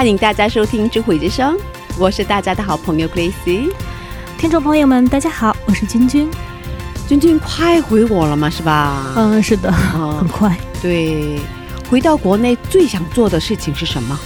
[0.00, 1.54] 欢迎大家收听智慧之声，
[1.98, 3.70] 我是大家的好朋友 Gracie。
[4.38, 6.26] 听众朋友们，大家好，我是君君。
[7.06, 8.48] 君君快回国了嘛？
[8.48, 9.12] 是吧？
[9.14, 10.56] 嗯，是的，啊很快。
[10.80, 11.38] 对，
[11.90, 14.18] 回到国内最想做的事情是什么？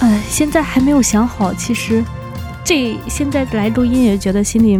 [0.00, 1.54] 呃，现在还没有想好。
[1.54, 2.04] 其实，
[2.62, 4.78] 这现在来录音也觉得心里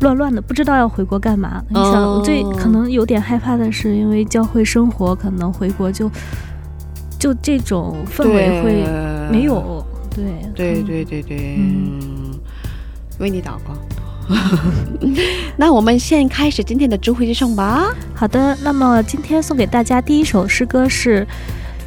[0.00, 1.62] 乱乱的，不知道要回国干嘛。
[1.70, 6.10] 你想，最可能有点害怕的是，因为教会生活，可能回国就
[7.18, 8.84] 就这种氛围会
[9.30, 9.44] 没。
[9.44, 9.84] 有。
[10.14, 12.40] 对对嗯对对对，嗯嗯，
[13.18, 13.76] 为你祷告。
[15.58, 17.94] 那我们先开始今天的智慧之声吧。
[18.14, 21.26] 好的，那么今天送给大家第一首诗歌是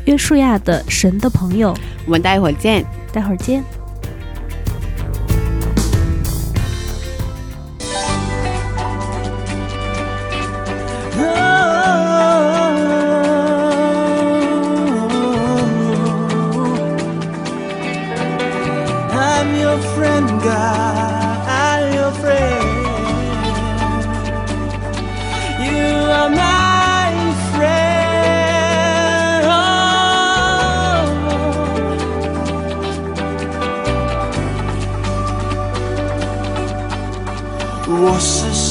[0.06, 1.74] 约书亚的《神的朋友》，
[2.06, 2.86] 我们待会儿见。
[3.12, 3.64] 待会儿见。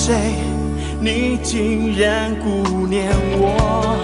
[0.08, 0.14] 谁？
[1.02, 3.94] 你竟然顾念我？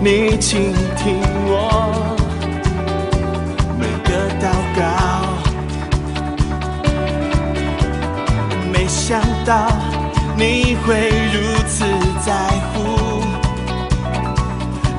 [0.00, 1.18] 你倾听
[1.48, 2.06] 我。
[3.76, 4.46] 每个祷
[4.78, 4.80] 告，
[8.72, 9.66] 没想到
[10.36, 11.36] 你会如
[11.66, 11.84] 此
[12.24, 12.32] 在
[12.70, 12.76] 乎，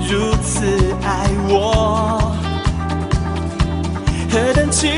[0.06, 2.36] 如此爱我，
[4.30, 4.90] 何等奇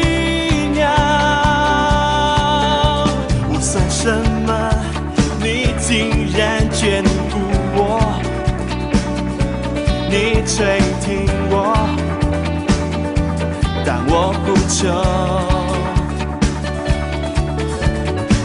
[10.56, 11.56] 垂听我。
[13.86, 14.80] 但我不求，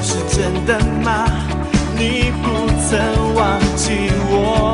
[0.03, 1.11] 是真的吗？
[1.97, 2.45] 你不
[2.89, 4.74] 曾忘记我，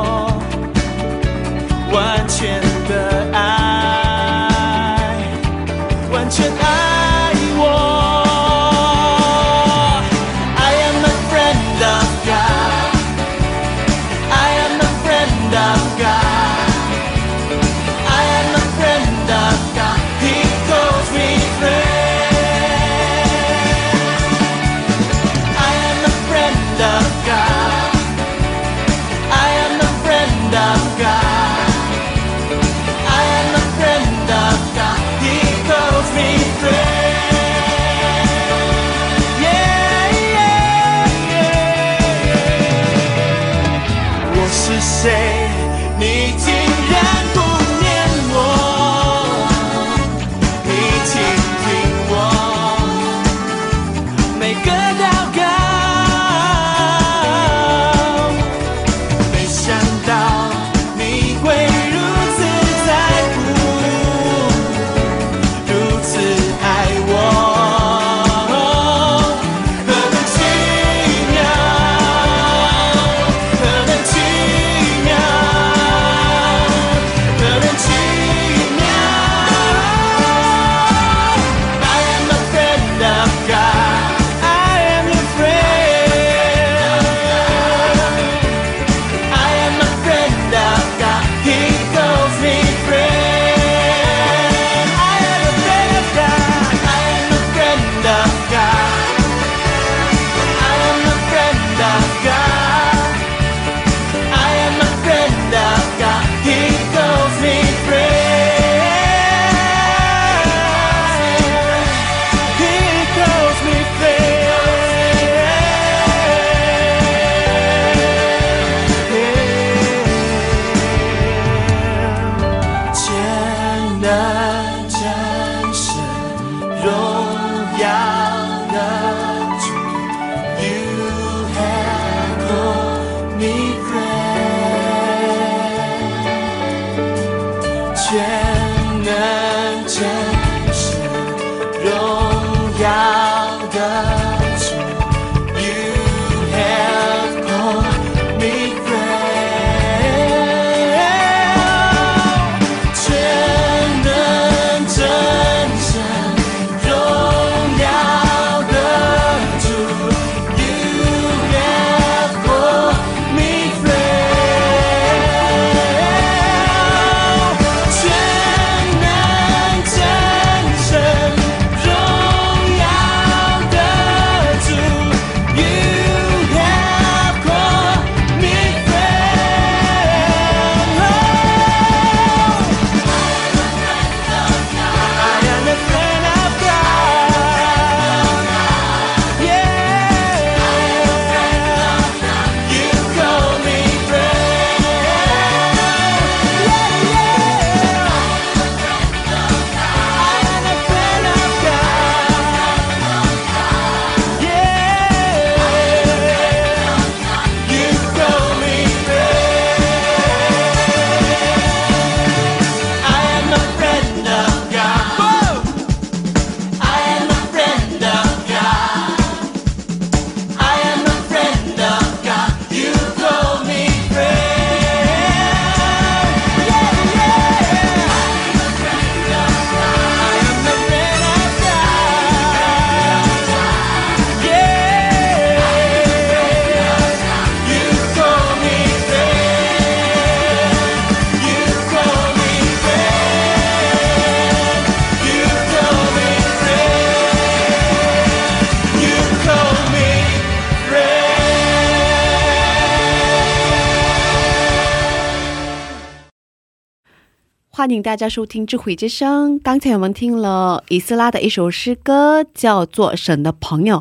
[257.90, 259.58] 欢迎大家收听智慧之声。
[259.58, 263.96] 刚才我们听了以斯拉的一首诗歌，叫做《神的朋友》。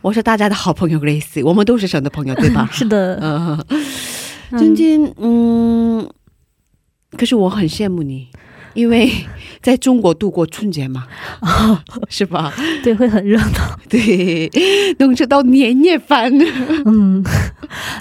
[0.00, 2.68] 我是大家的好朋友 Grace，我们都是神的朋友，对吧？
[2.70, 3.58] 是的，嗯，
[4.56, 6.08] 晶晶，嗯，
[7.18, 8.28] 可是我很羡慕你，
[8.74, 9.10] 因为
[9.60, 11.08] 在中国度过春节嘛，
[12.08, 12.52] 是吧？
[12.84, 13.76] 对，会很热闹。
[13.88, 14.48] 对，
[15.00, 16.32] 能吃到年夜饭。
[16.84, 17.24] 嗯，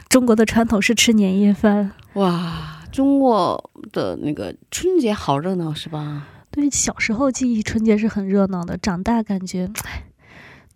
[0.07, 1.93] 中国的传统是吃年夜饭。
[2.13, 6.27] 哇，中国的那个春节好热闹，是吧？
[6.51, 9.69] 对，小时候记忆春节是很热闹的，长大感觉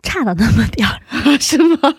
[0.02, 1.00] 差了那么点儿，
[1.40, 1.94] 是吗？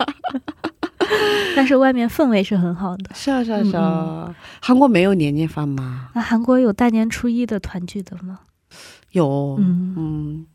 [1.54, 3.10] 但是外面氛围是很好的。
[3.14, 4.34] 是啊，是啊，是啊。
[4.60, 6.08] 韩国没有年夜饭吗？
[6.14, 8.40] 啊，韩国有大年初一的团聚的吗？
[9.12, 10.46] 有，嗯嗯，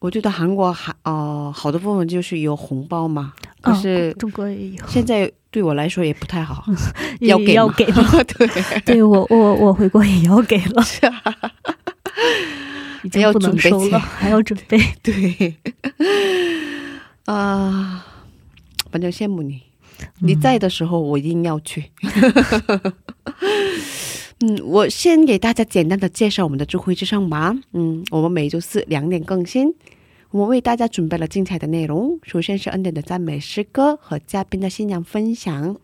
[0.00, 6.64] 我觉得韩国还哦、好的部分就是有红包嘛，可哦是中国也有，现在对我来说也不太好，
[7.20, 8.04] 要给要给吗？
[8.36, 10.84] 对，对我我我回国也要给了，
[13.02, 14.78] 已经不能准备钱收了，还要准备。
[15.02, 15.54] 对，
[17.24, 18.04] 啊、
[18.90, 19.62] 反正羡慕你，
[20.20, 21.90] 你在的时候我一定要去。
[24.40, 27.56] 嗯，我先给大家简单的介绍我们的智慧之声吧。
[27.72, 29.74] 嗯，我们每周四两点更新。
[30.30, 35.74] 我们为大家准备了精彩的内容，首先是恩典的赞美诗歌和嘉宾的信仰分享。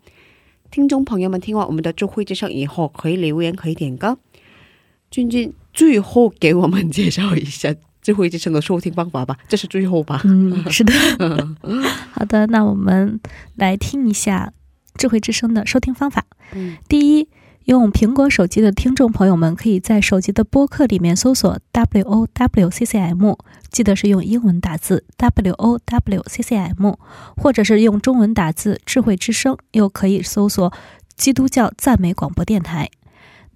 [0.69, 4.19] 听众朋友们听完我们的智慧之声以后，可以留言，可以点歌。
[5.09, 7.73] 君君最后给我们介绍一下
[8.03, 10.21] 智慧之声的收听方法吧，这是最后吧？
[10.25, 10.93] 嗯，是的。
[12.13, 13.19] 好的，那我们
[13.55, 14.53] 来听一下
[14.95, 16.23] 智慧之声的收听方法。
[16.53, 17.27] 嗯第一，
[17.65, 23.33] 用苹果手机的听众朋友们可以在手机的播客里面搜索 W O W C C M，
[23.71, 26.93] 记得是用英文打字 W O W C C M，
[27.35, 30.71] 或者是用中文打字“智慧之声”，又可以搜索
[31.17, 32.91] “基督教赞美广播电台”。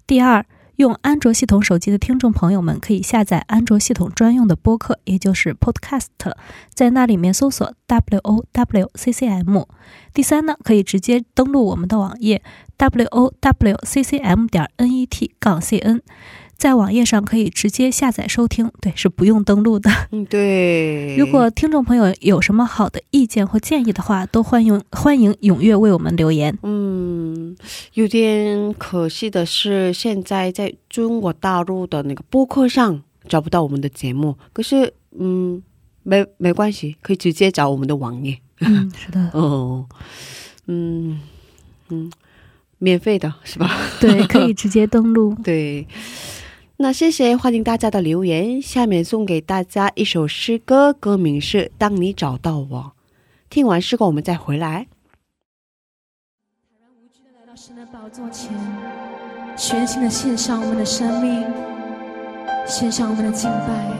[0.08, 0.44] 第二，
[0.80, 6.06] 用安卓系统手机的听众朋友们可以下载安卓系统专用的播客，也就是 Podcast，
[6.72, 9.64] 在那里面搜索 W O W C C M。
[10.14, 12.42] 第三呢，可以直接登录我们的网页
[12.78, 16.00] W O W C C M 点 N E T 杠 C N，
[16.60, 19.90] 在网页上可以直接下载收听，对，是不用登录的。
[20.12, 21.16] 嗯，对。
[21.16, 26.58] 如果听众朋友有什么好的意见或建议的话，都欢迎欢迎踊跃为我们留言。
[26.62, 27.56] 嗯，
[27.94, 34.36] 有点可惜的是，现在在中国大陆的那个播客上找不到我们的节目。
[34.52, 35.62] 可是，嗯，
[36.02, 38.36] 没没关系，可以直接找我们的网页。
[38.60, 39.86] 嗯，是的， 哦，
[40.66, 41.18] 嗯
[41.88, 42.12] 嗯，
[42.76, 43.74] 免费的是吧？
[43.98, 45.34] 对，可以 直接登录。
[45.42, 45.86] 对。
[46.82, 48.62] 那谢谢，欢迎大家的留言。
[48.62, 52.92] 下面送给大家一首诗歌，歌名是《当你找到我》。
[53.50, 54.86] 听完诗歌，我们再回来。
[56.98, 58.58] 无惧的来到神的宝座前，
[59.58, 61.44] 全新的献上我们的生命。
[62.66, 63.99] 献上我们的敬拜，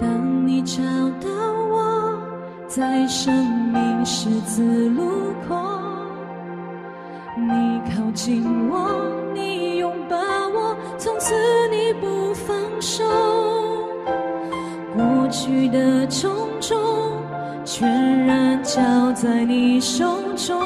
[0.00, 0.82] 当你找
[1.20, 1.28] 到
[1.70, 2.18] 我，
[2.66, 3.34] 在生
[3.70, 5.54] 命十字路口，
[7.36, 8.90] 你靠近我，
[9.34, 11.34] 你拥抱我，从此
[11.70, 13.04] 你不放手。
[14.96, 16.30] 过去的种
[16.60, 16.78] 种，
[17.64, 18.80] 全然交
[19.12, 20.04] 在你手
[20.34, 20.60] 中。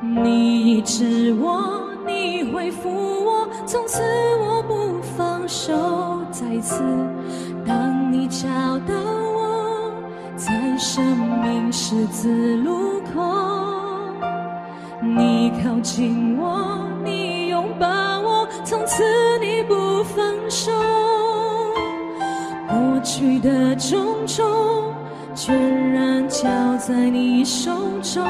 [0.00, 4.02] 你医治我，你恢复我，从此
[4.40, 5.74] 我不放手。
[6.30, 6.82] 再次，
[11.90, 13.22] 十字路口，
[15.00, 17.86] 你靠近我，你拥抱
[18.20, 19.02] 我，从此
[19.40, 20.70] 你不放手。
[22.68, 24.44] 过去的种种，
[25.34, 28.22] 全然交在你手中。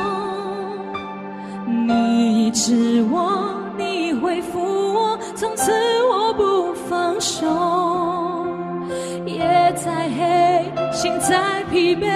[1.66, 5.72] 你医治我，你恢复我，从此
[6.04, 7.44] 我不放手。
[9.26, 9.42] 夜
[9.74, 12.06] 再黑，心再疲惫，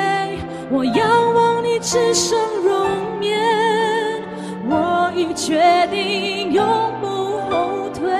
[0.75, 2.89] 我仰望你至圣容
[3.21, 3.39] 颜，
[4.67, 6.65] 我已决定永
[6.99, 7.07] 不
[7.51, 8.11] 后退。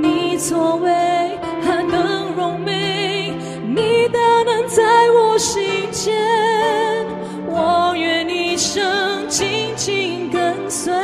[0.00, 3.34] 你作为何能荣美，
[3.74, 6.14] 你大能在我心间，
[7.48, 10.94] 我愿一生紧紧跟随。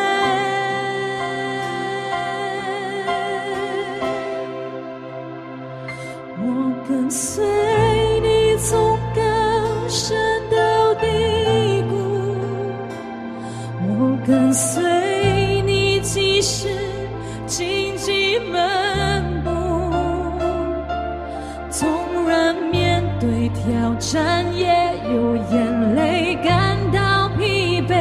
[24.11, 24.67] 挑战，也
[25.13, 27.95] 有眼泪感到疲惫，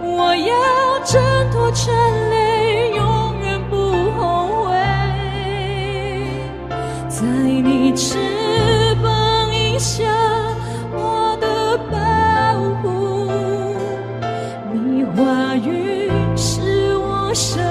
[0.00, 1.94] 我要挣脱尘
[2.30, 3.76] 累，永远不
[4.12, 4.74] 后悔。
[7.10, 8.16] 在你翅
[9.02, 10.02] 膀荫下，
[10.94, 11.98] 我的保
[12.80, 13.30] 护，
[14.72, 17.62] 你话语是我生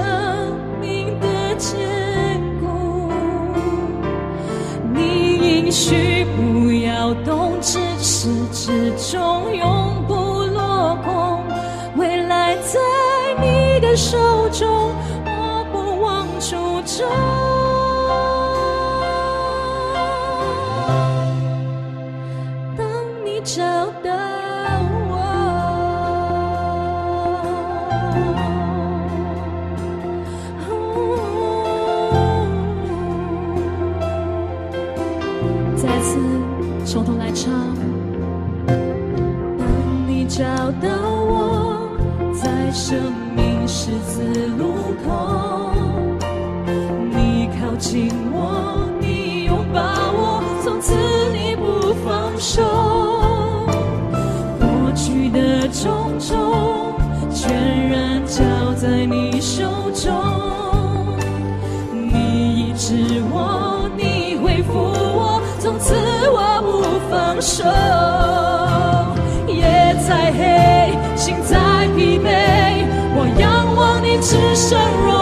[0.79, 1.75] 命的坚
[2.61, 3.09] 固。
[4.93, 6.14] 你应许，
[8.25, 11.43] 始至终永不落空。
[11.95, 12.79] 未来在
[13.39, 16.55] 你的手中，我不忘初
[16.87, 17.34] 衷。
[42.87, 45.73] 生命十字路口。
[47.09, 49.81] 你靠近我，你拥抱
[50.13, 50.93] 我，从此
[51.33, 52.61] 你不放手。
[54.59, 56.93] 过去的种种，
[57.33, 58.43] 全然交
[58.75, 60.13] 在你手中。
[61.91, 62.93] 你医治
[63.31, 65.95] 我，你恢复我，从此
[66.29, 68.14] 我不放手。
[74.55, 75.14] 你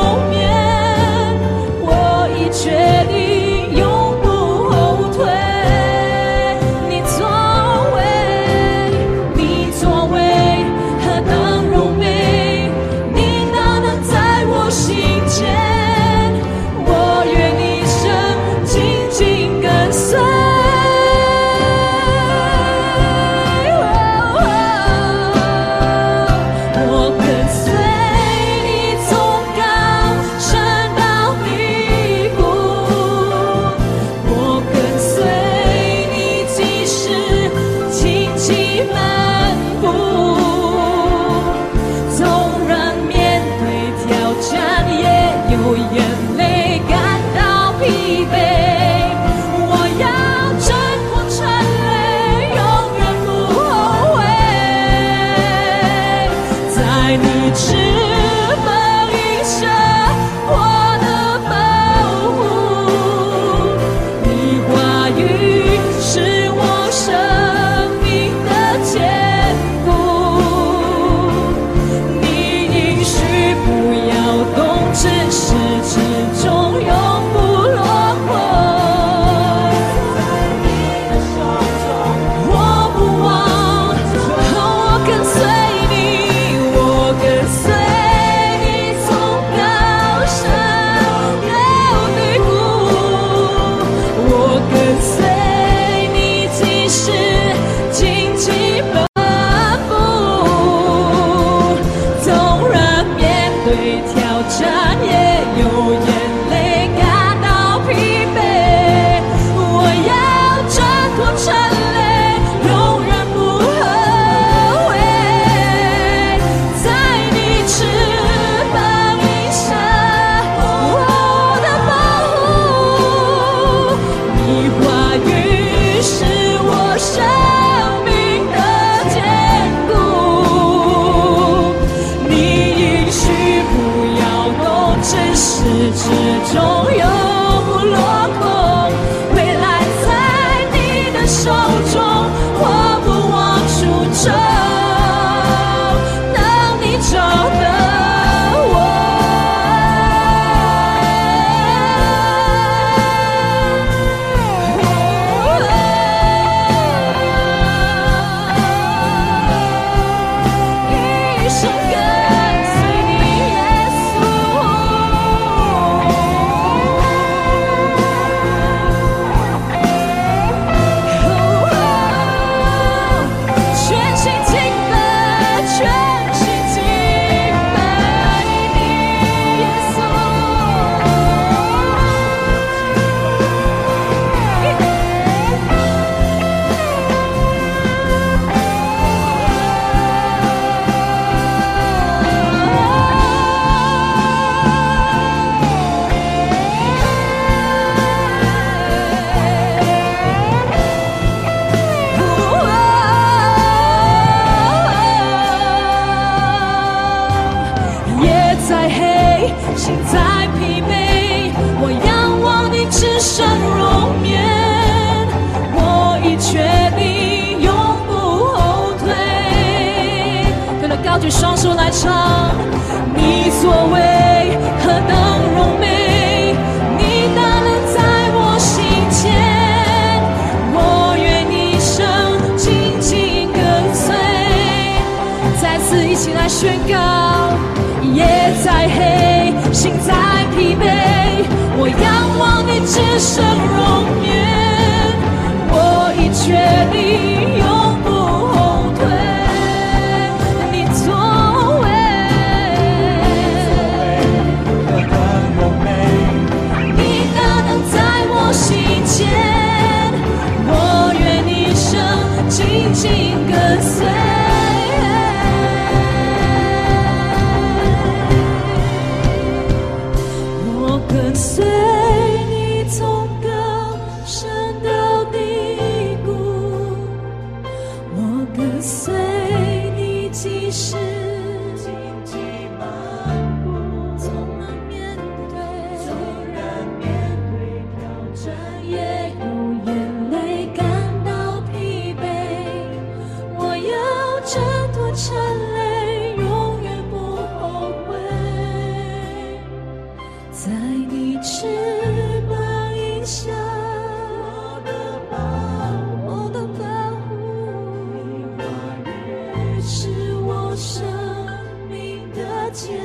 [312.74, 313.00] 坚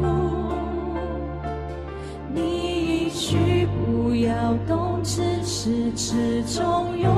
[0.00, 0.08] 固。
[2.34, 7.17] 你一去不要动只是此中庸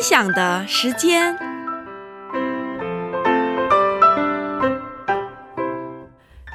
[0.00, 1.36] 分享的时间。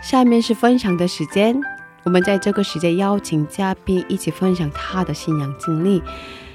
[0.02, 1.56] 下面是分享的时间，
[2.06, 6.02] 我们在这个时间邀请嘉宾一起分享他的信仰经历。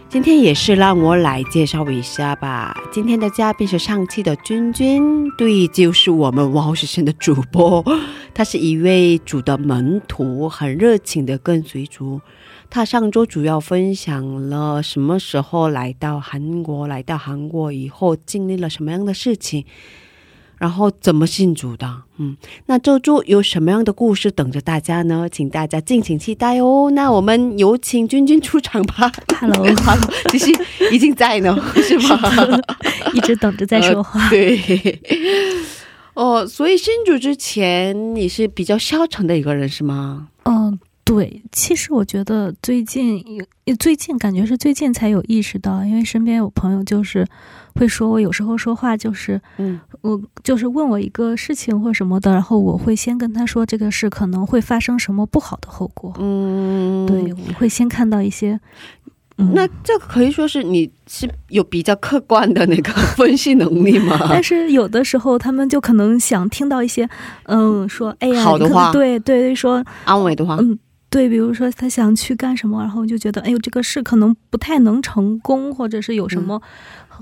[0.09, 2.77] 今天也是让我来介绍一下吧。
[2.91, 7.85] 今天的嘉宾是上期的君君，对，就是我们哇是神的主播，
[8.35, 12.21] 他是一位主的门徒，很热情的跟随主。
[12.71, 19.65] 他上周主要分享了什么时候来到韩国，来到韩国以后经历了什么样的事情，
[20.57, 22.03] 然后怎么信主的。
[22.19, 25.29] 嗯，那这周有什么样的故事等着大家呢？
[25.29, 26.93] 请大家敬请期待哦。
[26.93, 29.11] 那我们有请君君出场吧。
[29.41, 29.67] Hello，
[30.31, 30.47] 其实
[30.93, 32.21] 已经在呢， 是吗？
[33.13, 34.23] 一直等着在说话。
[34.23, 35.01] 呃 对。
[36.15, 40.29] 哦，所以信主之前你是比较消沉的一个人是吗？
[41.11, 41.43] 嗯，对。
[41.53, 43.23] 其实我觉得最近
[43.65, 47.27] 有，最近感觉是最近才有意识到，因为身边有朋友就是
[47.75, 56.13] 会说我有时候说话就是，嗯，我就是问我一个事情或什么的，然后我会先跟他说这个事可能会发生什么不好的后果。
[56.19, 58.59] 嗯，对，我会先看到一些。
[59.43, 64.27] 嗯、那这可以说是你是有比较客观的那个 分析能力吗？
[64.29, 67.09] 但是有的时候他们就可能想听到一些，
[67.45, 70.79] 嗯，说哎呀好的话，对对对，说安慰的话，嗯，
[71.11, 76.63] 对，比如说他想去干什么，然后就觉得哎呦这个事可能不太能成功，或者是有什么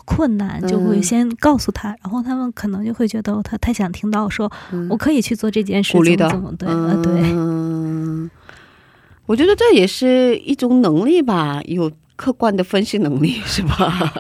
[0.05, 7.13] 困难，嗯、就会先告诉他，然后他们可能就会觉得他太想听到说、嗯、我可以去做这件事，鼓励的，怎么对，嗯、对。
[7.33, 8.31] 嗯，
[9.27, 11.91] 我觉得这也是一种能力吧，有。
[12.19, 14.13] 客观的分析能力是吧？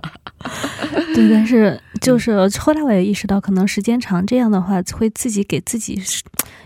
[1.17, 6.01] 对，但是就是后来我也意识到，可能时间长这样的话，会自己给自己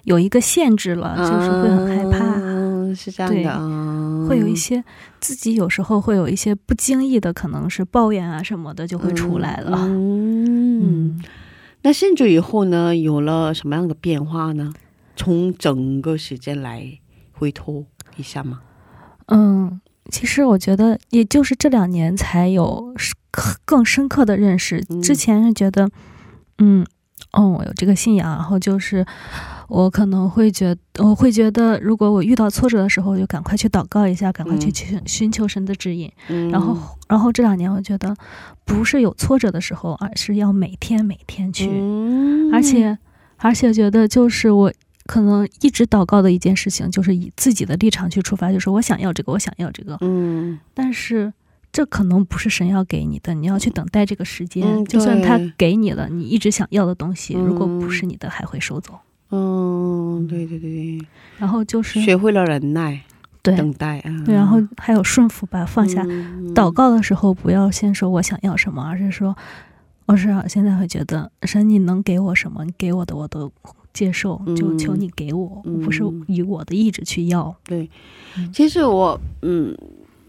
[0.05, 2.35] 有一个限制了，嗯、就是会很害怕。
[2.37, 4.85] 嗯，是这样的，对，会有一些
[5.21, 9.79] 自己有时候会有一些不经意的，可能是抱怨啊什么的就会出来了。
[9.89, 11.25] 嗯，嗯
[11.81, 14.75] 那信主以后呢，有了什么样的变化呢？
[15.17, 16.87] 从整个时间来
[17.33, 18.61] 回头一下吗？
[19.29, 19.81] 嗯。
[20.13, 22.95] 其实我觉得，也就是这两年才有
[23.65, 24.81] 更深刻的认识。
[25.03, 25.89] 之前是觉得，
[26.59, 26.87] 嗯，
[27.33, 29.05] 哦，我有这个信仰，然后就是
[29.69, 36.13] 我可能会觉得，我会觉得，如果我遇到挫折的时候，就赶快去祷告一下，赶快去寻寻求神的指引。
[36.29, 36.77] 嗯、然后，
[37.09, 38.15] 然后这两年我觉得，
[38.67, 42.99] 不是有挫折的时候，而是要每天每天去，嗯、而且，
[43.39, 44.73] 而且觉得就是我。
[45.07, 49.97] 可能一直祷告的一件事情，就是以自己的立场去出发，就是我想要这个，我想要这个。
[50.01, 51.33] 嗯，但是
[51.73, 54.67] 这可能不是神要给你的，你要去等待这个时间。
[54.67, 58.99] 嗯、就算他给你了，你一直想要的东西，嗯、如果不是你的，还会收走。
[59.31, 61.01] 嗯，对对对。
[61.39, 63.01] 然后就是学会了忍耐。
[63.45, 64.23] 对等待啊。
[64.25, 66.01] 对，然后还有顺服吧，放下。
[66.07, 69.35] 嗯祷告的时候，不要先说我想要什么，而是说，
[70.07, 72.65] 我是啊现在会觉得神，你能给我什么？
[72.65, 73.51] 你给我的我都
[73.93, 77.55] 接受，就嗯求你给我，嗯不是以我的意志去要。
[77.65, 77.89] 对
[78.53, 79.77] 其实我嗯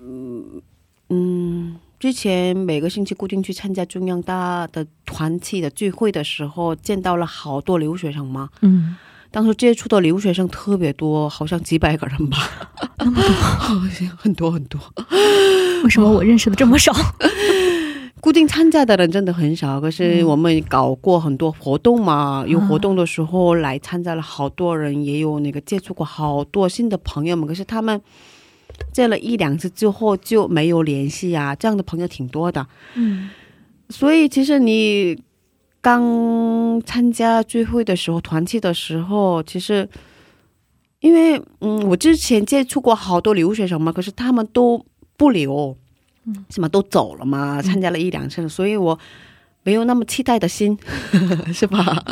[0.02, 0.62] 嗯
[1.10, 8.50] 嗯，之前每个星期固定去参加中央大的团体的聚会的时候，见到了好多留学生嘛。
[8.62, 8.96] 嗯，
[9.32, 12.38] 当时接触的留学生特别多，好像几百个人吧，
[12.98, 14.80] 那么多， 好像很多很多。
[15.84, 16.92] 为什么我认识的这么少？
[18.24, 20.28] 固定参加的人真的很少，可是嗯。
[20.28, 28.02] 我们搞过很多活动嘛，有活动的时候来参加了好多人，也有那个接触过好多新的朋友们，可是他们
[28.94, 32.66] 见了一两次之后就没有联系啊，这样的朋友挺多的。
[32.96, 33.30] 嗯。
[33.90, 35.22] 所以其实你
[35.82, 39.90] 刚参加聚会的时候，团契的时候，其实
[41.02, 44.86] 因为嗯，我之前接触过好多留学生嘛，可是他们都
[45.18, 45.76] 不留，
[46.26, 46.68] 嗯，是吗？
[46.68, 48.98] 都走了嘛，参加了一两次，所以我
[49.64, 50.78] 没有那么期待的心，
[51.54, 52.04] 是吧？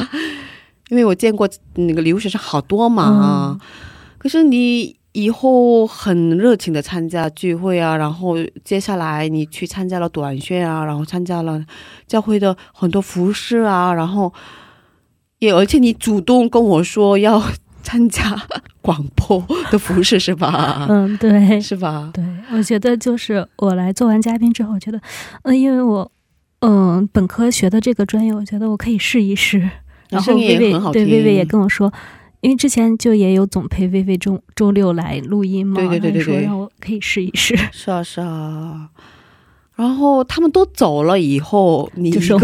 [0.90, 3.58] 因为我见过那个留学生好多嘛，
[4.18, 11.64] 可是你以后很热情的参加聚会啊，然后接下来你去参加了短宣啊，然后参加了
[12.08, 14.34] 教会的很多服饰啊，然后
[15.40, 17.42] 也而且你主动跟我说要
[17.82, 18.42] 参加
[18.82, 20.86] 广播的服饰是吧？
[20.90, 22.12] 嗯，对，是吧？
[22.14, 25.00] 对，我觉得就是我来做完嘉宾之后，我觉得，
[25.44, 26.12] 嗯、因为我，
[26.60, 29.70] 嗯、本科学的这个专业，我觉得我可以试一试。
[30.10, 31.92] 然后薇薇对薇薇也跟我说，
[32.42, 38.90] 因为之前就也有总陪薇薇周周六来录音嘛，对对对对对说让我可以试一试，是啊是啊。
[39.76, 42.38] 然后他们都走了以后，你就收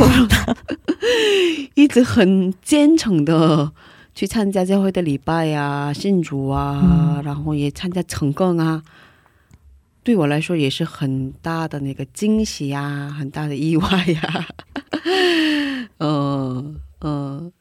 [1.76, 3.72] 一直很坚诚的
[4.18, 8.82] 去参加教会的礼拜呀、信主啊，嗯然后也参加成更啊。
[10.04, 14.48] 对我来说也是很大的那个惊喜呀、很大的意外呀。
[16.00, 16.66] 呃
[17.02, 17.52] 呃，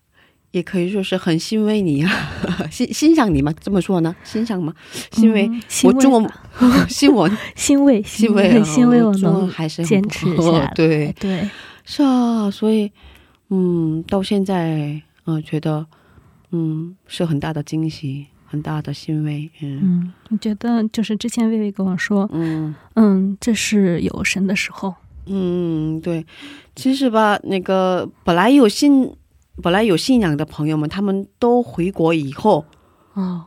[0.53, 2.11] 也可以说是很欣慰你呀、
[2.73, 3.53] 欣欣赏你吗？
[3.61, 4.16] 这么说呢？
[4.25, 4.73] 欣赏吗？
[5.11, 5.51] 欣慰，
[5.85, 6.40] 我中文吧
[6.88, 10.73] 新闻欣慰，欣慰很，欣慰我能还是坚持下来。
[10.75, 11.47] 对，对，
[11.85, 12.90] 是啊，所以，
[13.51, 15.85] 嗯，到现在，嗯、觉得，
[16.50, 19.80] 嗯，是很大的惊喜，很大的欣慰，嗯。
[19.82, 22.74] 嗯，我觉得就是之前薇薇跟我说，嗯。
[22.94, 24.94] 嗯，这是有神的时候，
[25.26, 26.24] 嗯，对，
[26.74, 29.14] 其实吧，那个本来有信，
[29.62, 32.64] 本来有信仰的朋友们，他们都回国以后
[33.14, 33.46] 哦。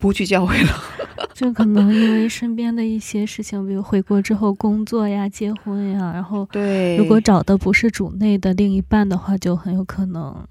[0.00, 0.72] 不去教会了，
[1.34, 10.46] 就可能因为身边的一些事情，比如回国之后工作呀、结婚呀，然后对，如果找的不是主内的另一半的话，就很有可能，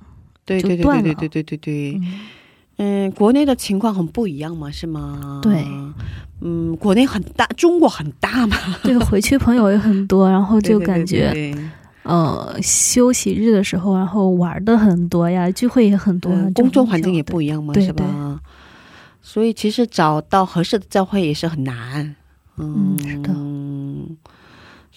[0.47, 2.01] 对对对对对对对对对，
[2.77, 5.41] 嗯，嗯，国内的情况很不一样嘛，是吗？
[5.43, 5.63] 对，
[6.41, 11.63] 嗯，国内很大，中国很大嘛， 对，回去朋友也很多，然后就感觉，对对。
[12.03, 18.39] 呃，休息日的时候，然后玩的很多呀，聚会也很多，嗯工作环境也不一样嘛，对是吧？
[19.21, 22.15] 所以其实找到合适的教会也是很难，
[22.55, 23.33] 嗯，嗯是的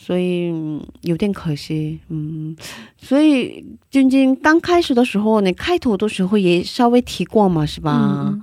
[0.02, 2.56] 所以嗯有点可惜，嗯，
[2.96, 8.24] 所以晶晶刚开始的时候，你开头的时候也稍微提过嘛，是吧？
[8.32, 8.42] 嗯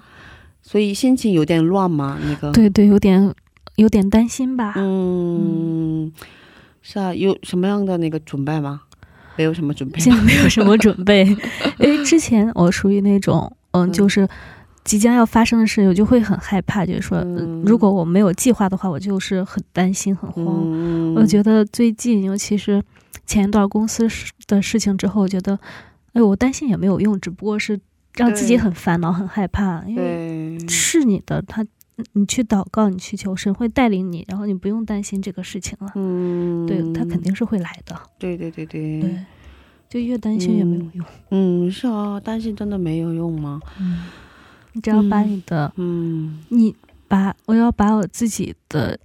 [0.62, 3.34] 所以心情有点乱嘛，那个，嗯，对对，有点
[3.78, 6.12] 有点担心吧，嗯，
[6.84, 8.82] 是啊，有什么样的那个准备吗？
[9.38, 11.26] 没有什么准备现在没有什么准备，
[11.80, 13.92] 因为之前我属于那种，嗯，嗯。
[13.94, 14.28] 就是
[14.88, 20.46] 即将要发生的事，我就会很害怕，就是说，嗯如果我没有计划的话，我就是很担心、很慌。
[20.64, 22.82] 嗯，我觉得最近，尤其是
[23.26, 25.60] 前一段公司事的事情之后，我觉得，
[26.14, 27.78] 哎，我担心也没有用，只不过是
[28.16, 31.66] 让自己很烦恼、很害怕，因为，是你的，他。
[32.14, 35.92] 你去祷告，你去求神会带领你，然后你不用担心这个事情了。
[35.96, 38.00] 嗯，对他肯定是会来的。
[38.20, 39.26] 对对对对，对，
[39.90, 41.06] 就越担心越没有用。
[41.32, 43.60] 嗯，是啊，担心真的没有用吗？
[43.80, 44.04] 嗯，
[44.78, 46.76] 你只要把嗯你的，嗯你
[47.08, 49.00] 把我要把我自己的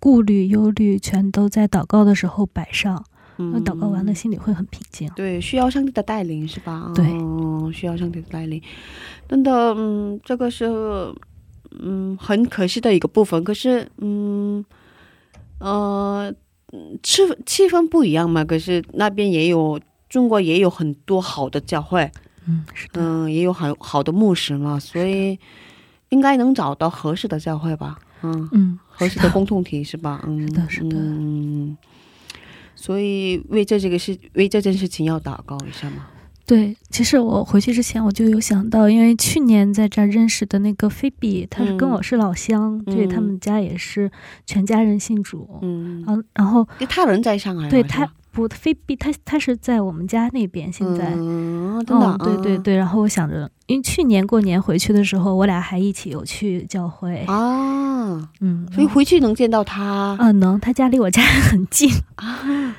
[0.00, 3.04] 顾虑、忧虑全都在祷告的时候摆上，
[3.36, 5.10] 那嗯，祷告完了心里会很平静。
[5.14, 6.90] 对，需要上帝的带领是吧？
[6.94, 8.62] 对嗯，需要上帝的带领，
[9.28, 10.64] 真的，嗯，这个是，
[11.80, 13.44] 嗯，很可惜的一个部分。
[13.44, 14.64] 可是，嗯，
[15.58, 16.32] 呃，
[16.72, 18.44] 嗯气气氛不一样嘛。
[18.44, 22.10] 可是那边也有中国也有很多好的教会，
[22.46, 25.38] 嗯，是的，嗯，也有好好的牧师嘛，所以
[26.10, 27.98] 应该能找到合适的教会吧。
[28.22, 30.22] 嗯，嗯，合适的共同体是吧？
[30.26, 31.76] 嗯，是的是的嗯，
[32.74, 36.06] 所以为这这个事，为这件事情要祷告一下嘛。
[36.46, 44.10] 对，其实我回去之前我就有想到，因为去年在这儿认识的那个菲比，他是跟我是老乡，嗯对他们家也是
[44.44, 51.14] 全家人信主，嗯，然后然后他人在上海，对他不菲比，他他是在我们家那边现在。
[51.16, 62.74] 嗯，真的对对对，然后我想着，因为去年过年回去的时候，我俩还一起有去教会，啊，嗯，所以回去能见到他嗯能，他家离我家 很近，啊，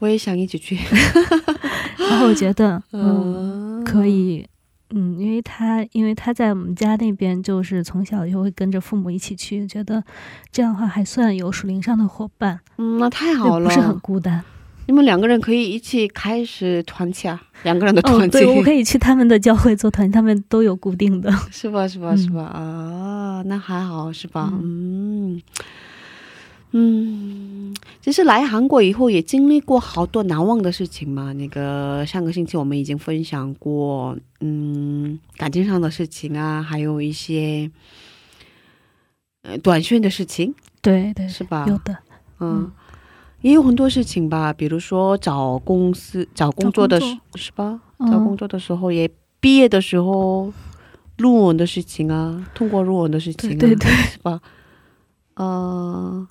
[0.00, 0.76] 我也想一起去
[1.96, 4.44] 然后我觉得，嗯，嗯，可以，
[4.90, 10.02] 嗯，因为他因为他在我们家那边，就是从小就会跟着父母一起去，觉得
[10.50, 14.42] 这样的话还算有属灵上的伙伴，嗯，那太好了，不是很孤单。
[14.86, 21.32] 你们两个人可以一起开始团契啊，两个人的哦，团契，对，我可以去他们的教会做团，他们都有固定的。
[21.50, 21.88] 是吧？
[21.88, 22.12] 是吧？
[22.12, 22.42] 嗯是吧？
[22.42, 24.52] 啊，那还好是吧？
[24.52, 25.40] 嗯
[26.72, 31.32] 嗯，其实来韩国以后也经历过好多难忘的事情嘛。
[31.32, 37.70] 那个上个星期我们已经分享过，嗯，感情上的事情啊，还有一些
[39.42, 41.64] 呃短讯的事情，对对，是吧？
[41.68, 41.96] 有的。
[42.40, 42.70] 嗯。
[43.44, 47.80] 也有很多事情吧，比如说找公司、找工作的时找工是吧？
[47.98, 50.50] 嗯找工作的时候，也毕业的时候，
[51.18, 54.40] 论文的事情啊，通过论文的事情啊，对对对是吧？
[55.34, 56.26] 呃，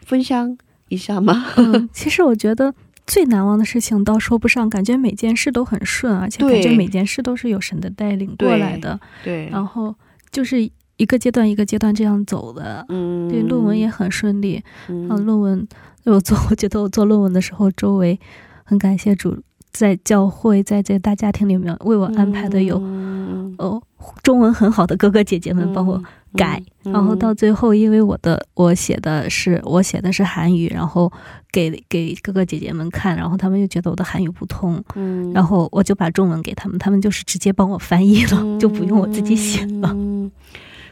[0.00, 1.44] 分享一下吗？
[1.56, 2.74] 嗯，其实我觉得
[3.06, 8.98] 最难忘的事情倒说不上，感觉每件事都很顺，而且感觉每件事都是有神的带领过来的。
[9.22, 9.94] 对，然后
[10.32, 12.84] 就是一个阶段一个阶段这样走的。
[12.88, 14.62] 嗯，对，论文也很顺利。
[14.88, 15.66] 嗯，嗯，论文
[16.04, 18.18] 我做，我觉得我做论文的时候，周围
[18.64, 19.36] 很感谢主，
[19.72, 23.54] 在教会，在这大家庭里面为我安排的有、嗯。
[23.58, 23.82] 哦
[24.22, 26.00] 中文很好的哥哥姐姐们帮我
[26.34, 26.92] 改，嗯。
[26.92, 31.10] 然后到最后，因为我的我写的是我写的是韩语，然后
[31.50, 39.96] 给给哥哥姐姐们看，然后他们又觉得我的韩语不通，嗯，然后我就把中文给他们，他们就是直接帮我翻译了，就不用我自己写了。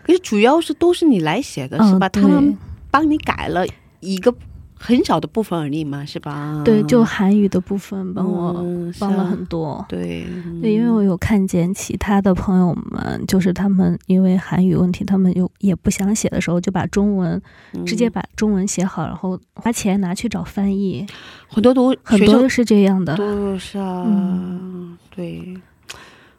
[0.05, 2.07] 嗯，可是主要是都是你来写的，是吧？
[2.07, 2.57] 嗯，他们
[2.91, 3.67] 帮你改了
[4.01, 4.33] 一个
[4.77, 6.61] 很小的部分而已嘛，是吧？
[6.65, 9.83] 对，就韩语的部分帮我嗯帮了很多。
[9.89, 10.27] 对，
[10.61, 17.41] 对，因为我有看见其他的朋友们，就是他们因为韩语问题，他们有也不想写的时候，就把中文
[17.73, 21.07] 嗯直接把中文写好，然后花钱拿去找翻译，
[21.49, 23.17] 很多都很多是这样的。
[23.17, 25.57] 都是啊，嗯对，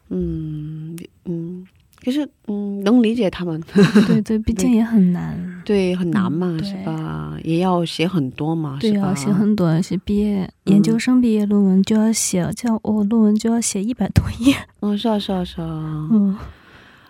[0.09, 1.65] 嗯嗯，
[2.05, 3.59] 可是嗯，能理解他们，
[4.05, 5.35] 对对，毕竟也很难。
[5.65, 7.35] 对，很难嘛，嗯是吧？
[7.43, 14.55] 也要写很多嘛，是要写很多，写毕业研究生毕业论文就要写，像我论文就要写一百多页。
[14.81, 16.07] 嗯， 是啊，是啊，是啊。
[16.11, 16.37] 嗯，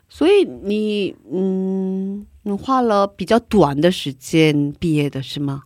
[0.08, 5.63] 所以你嗯，你花了比较短的时间毕业的是吗？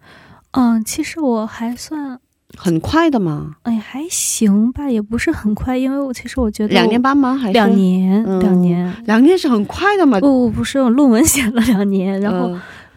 [0.54, 2.20] 嗯，其实我还算，
[2.58, 7.36] 很快的嘛，哎，还行吧，也不是很快，因为我其实我觉得两年，半吗？
[7.36, 7.74] 还是两？
[7.76, 8.94] 年，嗯两年。
[9.06, 10.20] 两年是很快的嘛。
[10.20, 12.48] 不，不是，我论文写了两年，然后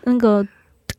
[0.04, 0.44] 呃那个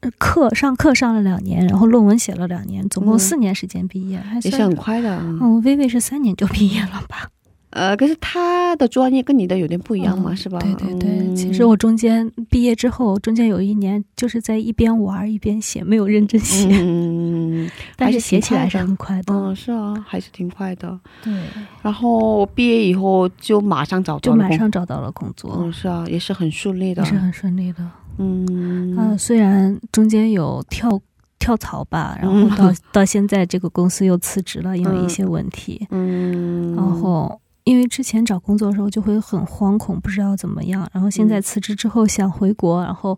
[0.02, 5.18] 呃课上课上了两年，然后论文写了两年，总共嗯四年时间毕业，还也是算很快的。
[5.20, 7.30] 嗯，薇薇是三年就毕业了吧？
[7.74, 10.60] 呃，可是他的专业跟你的有点不一样嘛，嗯是吧？
[10.60, 19.34] 对对对，嗯其实我中间毕业之后，中间有一年就是在一边玩一边写，没有认真写，嗯， 但是写起来是很快的。
[19.34, 21.00] 嗯，是啊，还是挺快的。
[21.24, 21.34] 对，
[21.82, 27.10] 然后毕业以后就马上找就马到了工上找到了工作，嗯，是啊，也是很顺利的也。
[27.10, 27.80] 是很顺利的。
[28.20, 31.02] 嗯啊，虽然中间有跳
[31.40, 35.88] 跳槽吧，然后嗯到 到现在这个公司又辞职了，因为一些问题。
[35.90, 40.90] 嗯，然后因为之前找工作的时候就会很惶恐，不知道怎么样。
[40.94, 43.18] 然后现在嗯辞职之后想回国，然后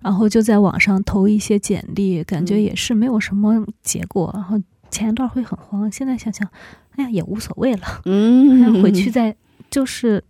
[0.00, 4.30] 然后就在网上投一些简历，感觉嗯也是没有什么结果。
[4.34, 4.60] 然后
[4.90, 6.48] 前一段会很慌，现在想想，
[6.96, 9.34] 哎呀也无所谓了，嗯，回去 再
[9.70, 10.22] 就是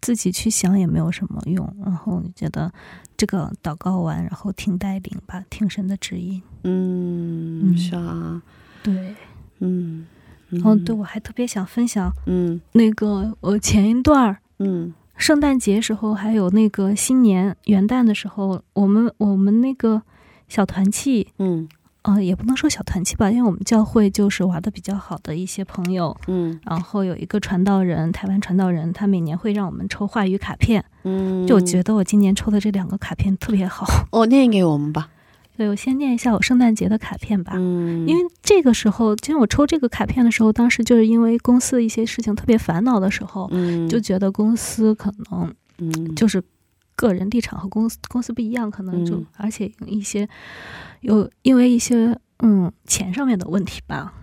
[0.00, 1.76] 自己去想也没有什么用。
[1.84, 2.70] 然后你觉得
[3.16, 6.42] 这个祷告完，然后听带领吧，听神的指引。
[6.64, 8.42] 嗯，嗯是啊，
[8.82, 9.14] 对，
[9.60, 10.06] 嗯，
[10.50, 12.60] 然后对我还特别想分享嗯。
[12.72, 14.38] 那个我前一段儿。
[14.58, 14.92] 嗯。
[15.16, 20.02] 圣诞节时候，还有那个新年元旦的时候，我们我们那个
[20.48, 21.68] 小团契，嗯。
[22.02, 26.58] 呃，也不能说小团契吧，因为我们教会就是玩的比较好的一些朋友，嗯。
[26.64, 35.10] 然后有一个传道人，台湾传道人，他每年会让我们抽话语卡片，嗯，就我觉得我今年抽的这两个卡片特别好，哦，念给我们吧。
[35.60, 37.52] 对我先念一下我圣诞节的卡片吧。
[37.54, 43.86] 嗯，因为这个时候，其实我抽这个卡片的时候，当时就是因为公司的一些事情特别烦恼的时候，嗯。
[43.86, 46.14] 就觉得公司可能嗯。
[46.14, 46.42] 就是
[46.96, 49.26] 个人立场和公司公司不一样，可能就、嗯。
[49.36, 50.26] 而且一些
[51.02, 54.14] 有因为一些嗯钱上面的问题吧，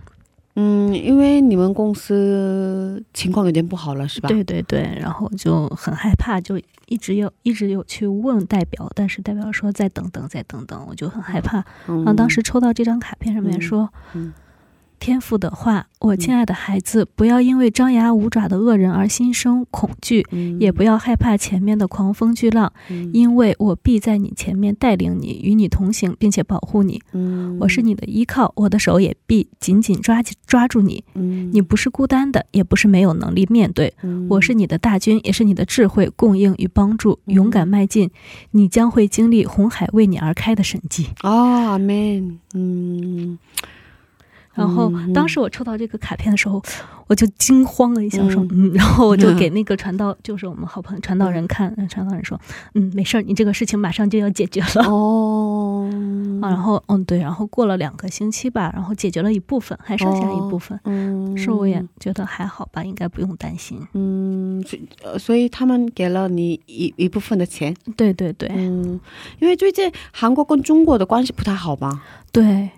[0.60, 4.28] 嗯，因为你们公司情况有点不好了，是吧？
[4.28, 11.60] 对对对，然后就很害怕，就一直有一直有去问代表，但是代表说再等等再等等，我就很害怕。
[11.86, 13.88] 嗯，然后当时抽到这张卡片上面嗯说。
[14.14, 14.32] 嗯
[14.98, 27.00] 天赋的话，我亲爱的孩子，不要因为张牙舞爪的恶人而心生恐惧，嗯也不要害怕前面的狂风巨浪，嗯因为我必在你前面带领你，与你同行，并且保护你。
[27.12, 31.02] 嗯我是你的依靠，我的手也必紧紧抓抓住你。
[31.14, 33.92] 嗯你不是孤单的，也不是没有能力面对。
[34.02, 37.18] 嗯我是你的大军，也是你的智慧、供应与帮助。
[37.26, 38.10] 嗯勇敢迈进，
[38.50, 41.06] 你将会经历红海为你而开的神迹。
[41.20, 42.38] 啊，阿门。
[42.54, 43.38] 嗯
[44.58, 46.60] 然后嗯当时我抽到这个卡片的时候，
[47.06, 52.38] 我就惊慌了一下，说嗯嗯，然后我就给那个传道，就是我们好朋友传道人看，传道人说，
[52.74, 54.86] 嗯，没事儿，你这个事情马上就要解决了。
[54.88, 55.88] 哦，
[56.42, 63.80] 啊，然后嗯对，然后过了两个星期吧，然后解决了一部分，还剩下一部分，嗯，是我也觉得还好吧，应该不用担心。
[63.94, 67.74] 嗯，所所以他们给了你一一部分的钱。
[67.96, 68.98] 对对对、嗯，
[69.38, 72.02] 因为最近韩国跟中国的关系不太好吧。
[72.30, 72.70] 对，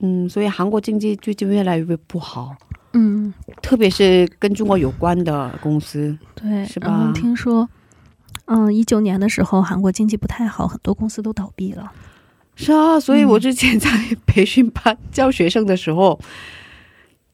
[0.00, 2.54] 嗯，所以韩国经济最近越来越不好，
[2.92, 3.32] 嗯
[3.62, 6.16] 特别是跟中国有关的公司。
[6.34, 7.68] 对，是吧听说，
[8.46, 11.92] 嗯，一九年的时候韩国经济不太好，很多公司都倒闭了。
[12.56, 13.88] 是啊，所以嗯我之前在
[14.26, 16.18] 培训班 教学生的时候，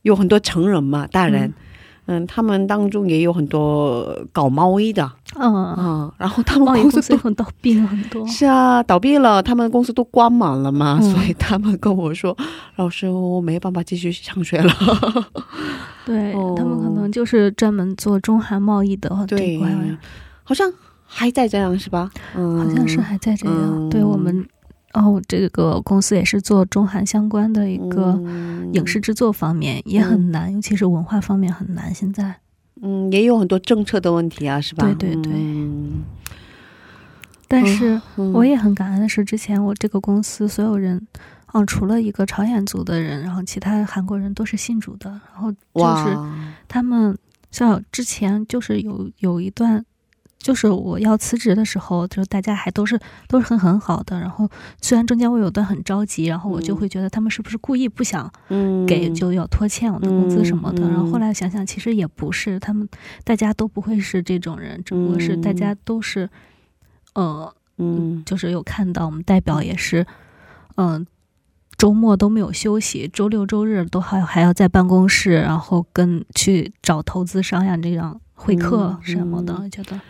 [0.03, 1.55] 有很多成人嘛，大人，嗯
[2.27, 8.27] 他们当中也有很多搞贸易的嗯，啊、然后他们公司都很倒闭了很多。
[8.27, 12.37] 是啊，倒闭了，他们公司都关门了嘛，嗯所以他们跟我说，
[12.77, 14.73] 老师，我没办法继续上学了。
[16.05, 19.61] 对、 哦他们可能就是专门做中韩贸易的对，
[20.45, 20.73] 好像
[21.05, 22.11] 还在这样是吧？
[22.37, 23.57] 嗯，好像是还在这样。
[23.59, 24.47] 嗯对我们，
[24.97, 31.95] 哦，这个公司也是做中韩相关的一个嗯影视制作方面，也很难，尤其是文化方面很难。
[31.95, 32.35] 现在，
[32.83, 34.85] 嗯，也有很多政策的问题啊，是吧？
[34.99, 36.03] 对对对嗯
[37.49, 41.07] 但是嗯我也很感恩的是，之前我这个公司所有人。
[41.53, 45.09] 嗯，除了一个朝鲜族的人，然后其他韩国人都是信主的。
[45.09, 46.19] 然后就是，
[46.69, 47.17] 他们
[47.51, 49.83] 像之前就是有有一段，
[50.39, 54.21] 就是我要辞职的时候，就是大家还都是都是很很好的。
[54.21, 54.49] 然后
[54.81, 56.77] 虽然中间我有段很着急，然后我就嗯。
[56.77, 58.87] 会觉得他们是不是故意不想嗯。
[58.87, 60.83] 给，就要拖欠我的工资什么的。
[60.83, 62.89] 嗯嗯然后后来想想，其实也不是，他们
[63.25, 66.31] 大家都不会是这种人，只不过是大家都是，
[67.15, 68.23] 呃，嗯。
[68.25, 70.07] 就是有看到我们代表也是，
[70.77, 71.07] 嗯、
[71.77, 79.71] 周末都没有休息，周六周日都还还要在办公室，然后跟去找投资商呀，这样会客嗯什么的，嗯。
[79.71, 80.01] 觉得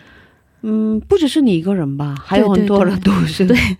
[0.62, 3.56] 嗯，不只是你一个人吧，还有很多人都是对。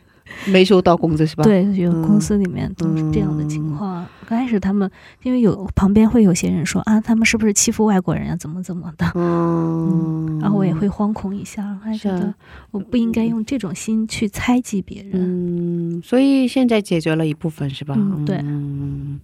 [0.49, 4.05] 没收到工资是吧？，对，有嗯公司里面都是这样的情况。
[4.29, 4.91] 刚开始他们
[5.23, 9.11] 因为有旁边会有些人说啊，他们是不是欺负外国人呀，怎么怎么的。
[9.15, 12.35] 嗯，然后我也会惶恐一下，还觉是
[12.73, 15.13] 我不应该用这种心去猜忌别人。
[15.15, 17.95] 嗯，所以现在解决了一部分是吧？
[17.97, 18.37] 嗯对。
[18.43, 19.21] 嗯，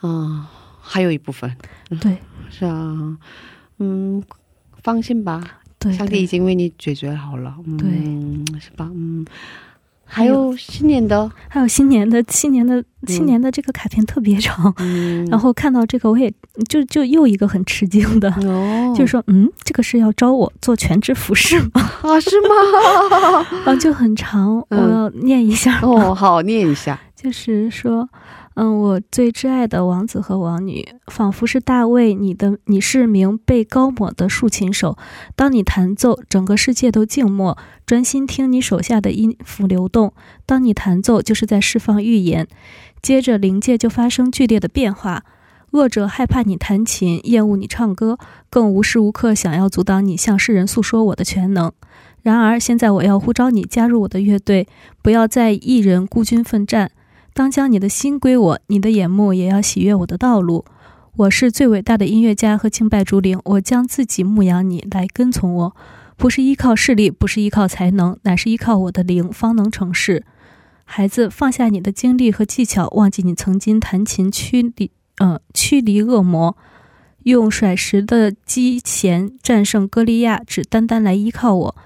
[0.00, 0.48] 啊，
[0.80, 1.56] 还有一部分。
[2.00, 2.18] 对。
[2.50, 3.18] 是啊，
[3.78, 4.22] 嗯，
[4.82, 5.42] 放心吧，
[5.78, 7.88] 对上帝已经为你解决好了，对。
[7.88, 8.88] 嗯，是吧？
[8.94, 9.24] 嗯，
[10.04, 16.32] 还有新年的，还有新年的新年的新年的这个卡片特别长，嗯， 然后看到这个我也
[16.68, 21.82] 就就又一个很吃惊的，哦， 就是说嗯，这个是要招我做全职服饰吗？
[22.02, 23.46] 啊，是吗？
[23.64, 25.78] 然后就很长，我嗯要念一下。
[25.82, 28.08] 哦，好，念一下，就是说，
[28.60, 34.98] 嗯，我最挚爱的王子和王女，仿佛是大卫，你的你是名被高抹的竖琴手。
[35.36, 37.56] 当你弹奏，整个世界都静默，
[37.86, 40.12] 专心听你手下的音符流动。
[40.44, 42.48] 当你弹奏，就是在释放预言。
[43.00, 45.22] 接着，灵界就发生剧烈的变化。
[45.70, 48.18] 恶者害怕你弹琴，厌恶你唱歌，
[48.50, 51.70] 更无时无刻想要阻挡你向世人诉说我的全能。
[52.22, 54.66] 然而，现在我要呼召你加入我的乐队，
[55.00, 56.90] 不要再一人孤军奋战。
[57.38, 60.64] 当将你的心归我，你的眼目也要喜悦我的道路。
[61.14, 65.76] 我是最伟大的音乐家和敬拜主领，我将自己牧养你，来跟从我，
[66.16, 70.24] 不是依靠势力，不是依靠才能，乃是依靠我的灵，方能成事。
[70.82, 76.56] 孩子，放下你的精力和技巧，忘记你曾经弹琴驱离，呃，驱离恶魔，
[77.22, 81.76] 用甩石的机弦战胜歌利亚，只单单来依靠我。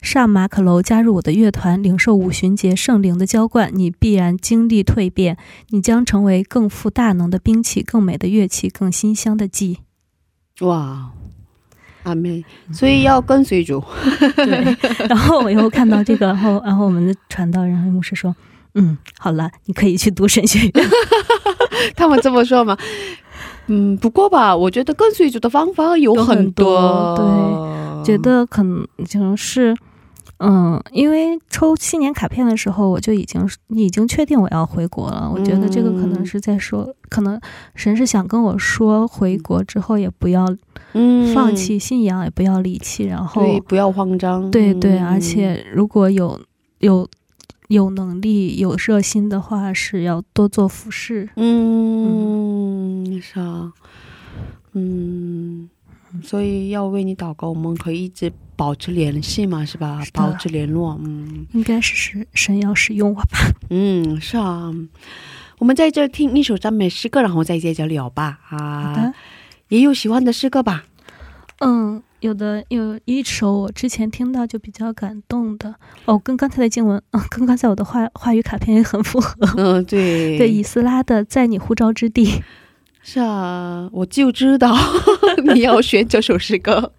[0.00, 5.36] 上马可楼加入我的乐团，领受五旬节圣灵的浇灌，你必然经历蜕变，
[5.70, 9.78] 你将成为更富大能的兵器、更美的乐器、更馨香的祭。
[10.60, 11.10] 哇，
[12.04, 13.82] 阿妹，所以要跟随主，
[14.36, 14.76] 对，
[15.08, 18.34] 然后我又看到这个，然后然后我们的传道人牧师说，
[18.74, 20.72] 嗯，好了，你可以去读神学院。
[21.94, 22.76] 他们这么说吗？
[23.66, 29.76] 嗯，不过吧，我觉得跟随主的方法有很多，有很觉得可能就是，
[30.38, 35.28] 嗯，因为抽新年卡片的时候，我就已经已经确定我要回国了。
[35.34, 37.40] 我觉得这个可能是在说，可能
[37.74, 40.46] 神是想跟我说，回国之后也不要
[40.92, 45.06] 嗯放弃信仰，也不要离弃，然后对，不要慌张，对对，嗯。
[45.06, 46.38] 而且如果有
[46.78, 47.08] 有
[47.68, 51.28] 有能力、有热心的话，是要多做服饰。
[51.36, 53.72] 嗯，是啊，
[54.72, 55.68] 嗯，
[56.22, 60.02] 所以要为你祷告，我们可以一直保持联系嘛，是吧？
[60.04, 63.38] 是保持联络，嗯应该是神神要使用我吧？
[63.70, 64.72] 嗯，是啊。
[65.58, 68.38] 我们在这听一首赞美诗歌，然后再接着聊吧。
[68.50, 69.14] 啊，，
[69.68, 70.84] 也有喜欢的诗歌吧？
[71.60, 79.34] 嗯，有的有一首我之前听到就比较感动的哦，跟刚才的经文，嗯， 跟刚才我的话话语卡片也很符合。
[79.56, 82.26] 嗯，对，对，以斯拉的《在你呼召之地》，
[83.02, 84.76] 是啊，我就知道
[85.54, 86.92] 你要选这首诗歌，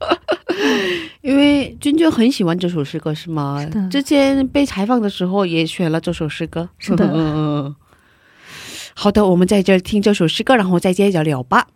[1.21, 3.61] 因为君君很喜欢这首诗歌，是吗？
[3.61, 6.67] 是的之前被采访的时候也选了这首诗歌。
[6.79, 7.75] 是的嗯，
[8.95, 11.67] 好的，我们在这儿听这首诗歌，然后再接着聊吧。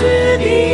[0.00, 0.06] 召
[0.38, 0.69] 之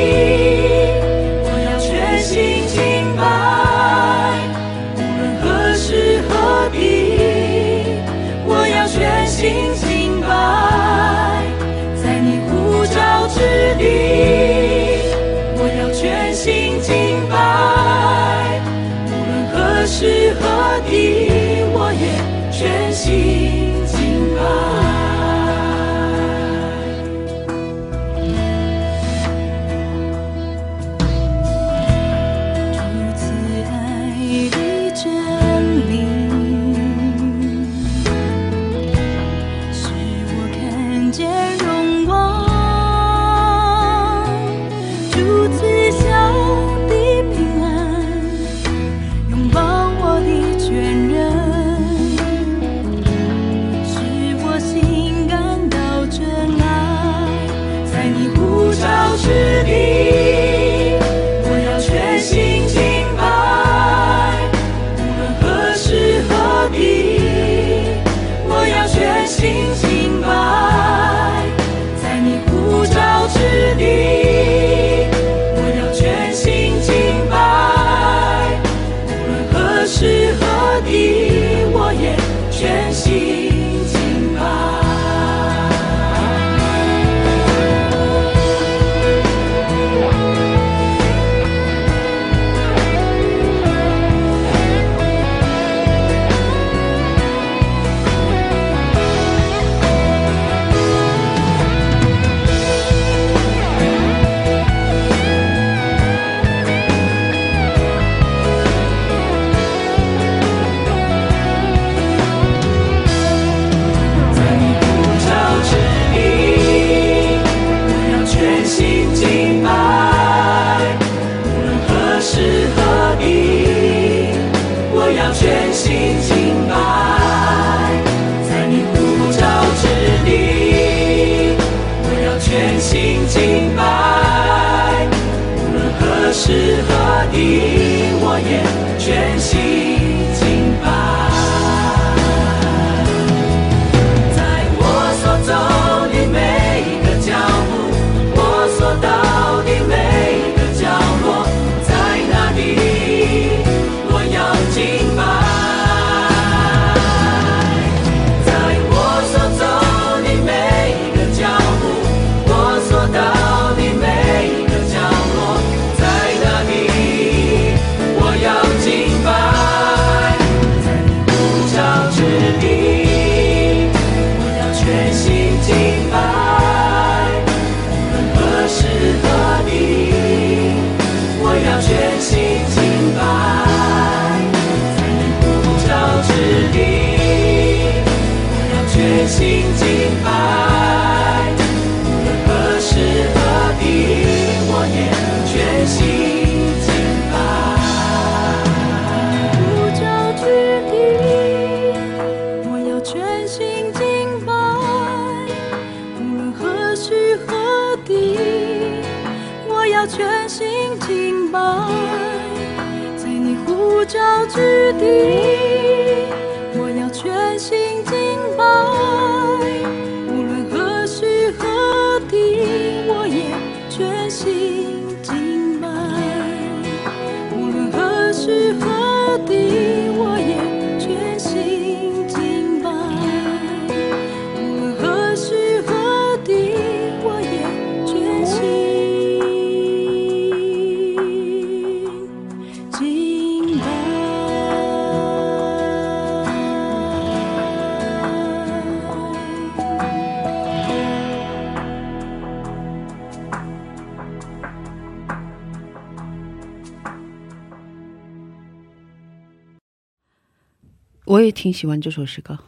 [261.26, 262.58] 我也挺喜欢这首诗歌。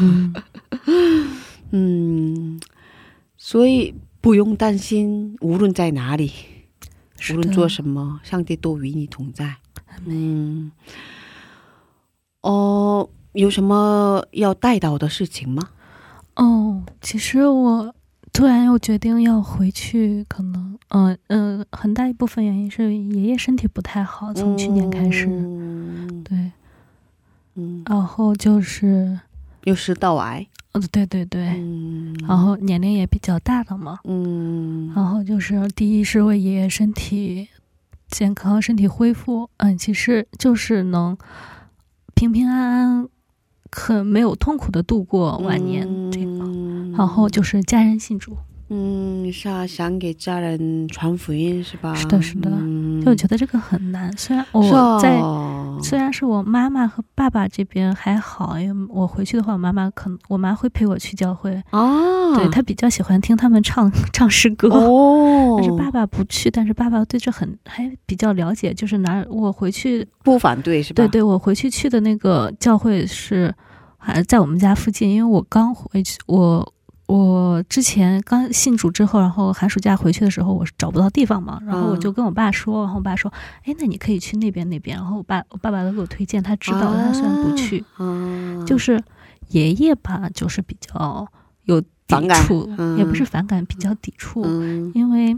[0.00, 0.32] 嗯，
[1.72, 2.60] 嗯，
[3.36, 6.30] 所以不用担心，无论在哪里，
[7.32, 9.56] 无论做什么，上帝都与你同在。
[10.06, 10.70] 嗯，
[12.42, 15.70] 哦，有什么要带到的事情吗？
[16.36, 17.94] 哦，其实我
[18.32, 26.22] 突然又决定要回去，可能，嗯、嗯、很大一部分原因是爷爷身体不太好，从去年开始，嗯。
[26.24, 26.52] 对，
[27.54, 29.20] 嗯，然后就是，
[29.64, 30.46] 又是道癌。
[30.72, 34.90] 呃，对对对，嗯，然后年龄也比较大了嘛，嗯。
[34.94, 37.48] 然后就是第一是为爷爷身体
[38.08, 41.16] 健康、身体恢复，嗯，其实就是能
[42.14, 43.08] 平平安安、
[43.70, 46.44] 很没有痛苦的度过晚年这个。
[46.44, 46.92] 嗯。
[46.92, 48.36] 然后就是家人信主，
[48.74, 51.94] 嗯，是啊，想给家人传福音是吧？
[51.94, 54.10] 是的是的嗯、就我觉得这个很难。
[54.16, 64.68] 虽然我在，啊虽然是我妈妈和爸爸这边还好，因为我回去的话，我妈妈可能我妈会陪我去教会，哦，对她比较喜欢听他们唱 唱诗歌。
[64.70, 70.96] 哦，但是爸爸不去，但是爸爸对这很还比较了解，就是哪我回去不反对是吧？
[70.96, 73.54] 对对，我回去去的那个教会是
[73.98, 76.72] 还在我们家附近，因为我刚回去，我
[77.12, 83.30] 我之前刚信主之后，然后寒暑假回去的时候，我是找不到地方嘛，然后我就跟我爸说，然后我爸说，
[83.64, 89.02] 哎，那你可以去那边那边，然后我爸我爸爸都给我推荐，他知道，但他虽然不去，啊，就是
[89.48, 91.28] 爷爷吧，就是比较
[91.64, 95.36] 有抵触，嗯也不是反感，比较抵触，嗯，因为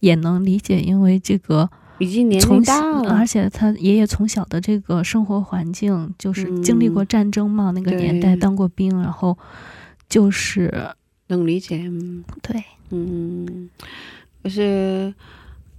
[0.00, 1.70] 也能理解，因为这个。
[2.00, 9.38] 已经年龄从大小，了，而且他爷爷从小的这个生活环境，就是经历过战争嘛，那个年代当过兵，然后
[10.08, 10.88] 就是
[11.28, 13.70] 能理解，嗯对，嗯，
[14.42, 15.14] 可是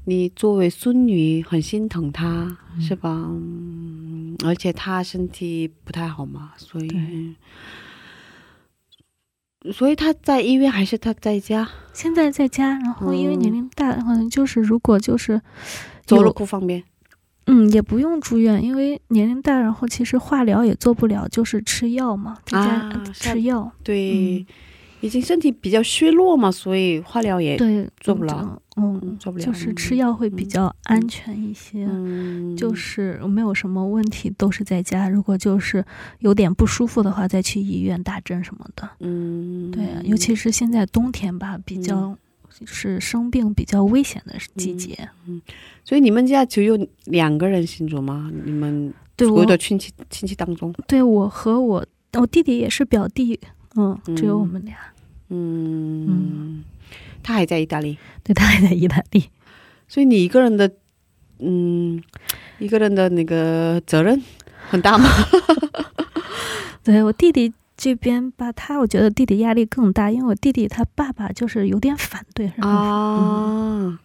[0.06, 3.10] 你作为孙女很心疼她，是吧？
[3.10, 7.36] 嗯，而且她身体不太好嘛，所以。
[9.74, 11.68] 所以她在医院还是她在家？
[11.91, 15.41] 现在在家，然后因为嗯年龄大，好像就是如果就是
[16.06, 16.84] 走路不方便。
[17.48, 24.46] 嗯，也不用住院，因为年龄大，然后其实化疗也做不了，就是吃药嘛，在家、吃药，对，嗯
[25.06, 31.86] 已经身体比较虚弱嘛，所以化疗也对，做不了嗯做不了就是吃嗯药会比较安全一些。
[31.89, 35.08] 嗯，就是没有什么问题，都是在家。
[35.08, 35.86] 如果就是
[36.20, 38.89] 有点不舒服的话，再去医院打针什么的。
[38.99, 42.18] 嗯，对啊，尤其是现在冬天吧，比较
[42.66, 45.10] 是生病比较危险的季节。
[45.28, 45.41] 嗯
[45.84, 46.76] 所以你们家只有
[47.06, 48.32] 两个人信主吗？
[48.43, 53.39] 你们所有的亲戚亲戚当中，对我和我我弟弟也是表弟，
[53.76, 54.76] 嗯，只有嗯我们俩。
[54.76, 54.95] 嗯，
[57.23, 59.30] 他还在意大利，对他还在意大利。
[59.88, 60.71] 所以你一个人的，
[61.39, 62.01] 嗯，
[62.59, 64.21] 一个人的那个责任
[64.69, 65.09] 很大吗？
[66.84, 73.99] 对我弟弟这边吧，他我觉得弟弟压力更大，因为我弟弟他爸爸就是有点反对，然后啊，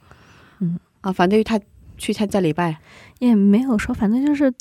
[0.61, 0.79] 嗯。
[1.03, 1.59] 啊，反对他
[1.97, 2.79] 去参加礼拜。
[3.21, 4.53] 也没有说，反正就是，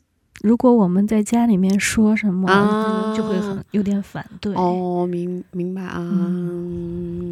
[0.41, 3.13] 如果我们在家里面说什么，啊。
[3.15, 4.53] 就会很有点反对。
[4.55, 7.25] 哦，明明白啊，嗯，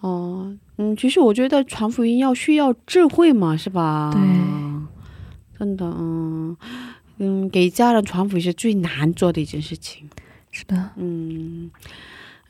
[0.00, 4.10] 哦，嗯，其实我觉得传福音要需要智慧嘛，是吧？
[4.12, 4.20] 对，
[5.58, 6.56] 真的，嗯。
[7.20, 10.08] 嗯，给家人传福音是最难做的一件事情。
[10.52, 11.68] 是的，嗯，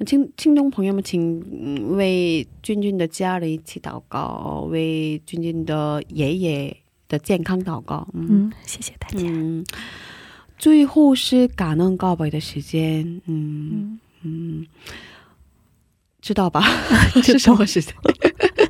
[0.06, 6.76] 听听众朋友们，请嗯为君君的家人一起祷告，为君君的爷爷
[7.08, 8.06] 的健康祷告。
[8.14, 9.18] 嗯嗯，谢谢大家。
[9.22, 9.64] 嗯，
[10.58, 13.20] 最后是感恩告白的时间。
[13.26, 14.66] 嗯嗯，嗯，
[16.20, 16.62] 知道吧？
[17.22, 17.94] 是什么时间？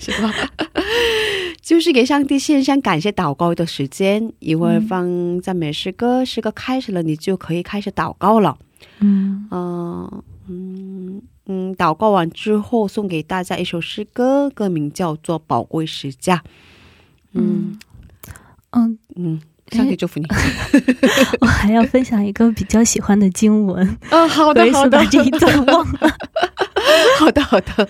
[0.00, 0.32] 是吧？
[1.60, 4.32] 就是给上帝献上感谢祷告的时间。
[4.38, 8.56] 一会儿嗯放赞美诗歌，诗歌开始了，你就可以开始祷告了。
[9.00, 16.36] 嗯，嗯嗯嗯，祷告完之后，送给大家一首诗歌，歌名叫做《宝贵时价》。
[17.32, 17.78] 嗯
[18.70, 19.40] 嗯，嗯，
[19.72, 20.26] 上帝祝福你。
[21.40, 26.10] 我还要分享一个比较喜欢的经文，啊，好的，好的把这一段忘了。
[27.18, 27.88] 好的，好的，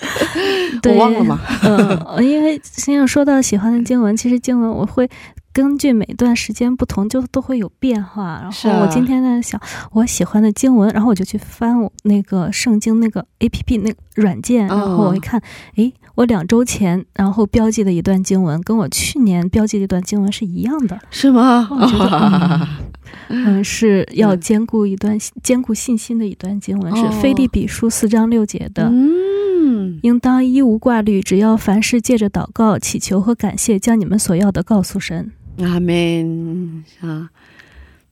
[0.83, 1.41] 对 我忘了吗。
[1.62, 5.09] 嗯，因为先要说到喜欢的经文，其实经文我会
[5.53, 8.41] 根据每段时间不同，就都会有变化。
[8.64, 9.61] 然后我今天在想
[9.93, 15.41] 我喜欢的经文，然后我就去翻我那个圣经那个 A P P 那个软件，哦然后我一看，
[15.76, 20.98] 诶，我两周前然后标记的一段经文，跟我去年标记的一段经文是一样的。
[21.12, 21.68] 是吗？
[21.70, 22.68] 我觉得
[23.30, 28.88] 嗯，是要兼顾一段兼顾信心的一段经文，是哦腓立比书四章六节的。
[28.92, 35.30] 嗯，应当一无挂虑，只要凡事借着祷告、祈求和感谢，将你们所要的告诉神。
[35.58, 37.30] 阿门啊，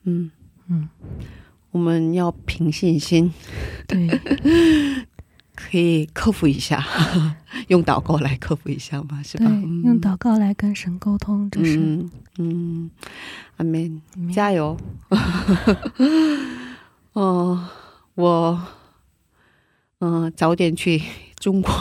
[0.05, 0.31] 嗯
[0.69, 0.89] 嗯，
[1.73, 3.33] 我们要凭信心，
[3.89, 4.09] 对，
[5.57, 6.85] 可以克服一下，
[7.69, 9.47] 用祷告来克服一下嘛，是吧？
[9.85, 12.91] 用祷告来跟神沟通，这是、嗯嗯，
[13.57, 14.77] 阿门，嗯加油！
[17.15, 17.65] 哦，
[18.15, 18.61] 我
[20.01, 21.01] 嗯、早点去
[21.41, 21.73] 中国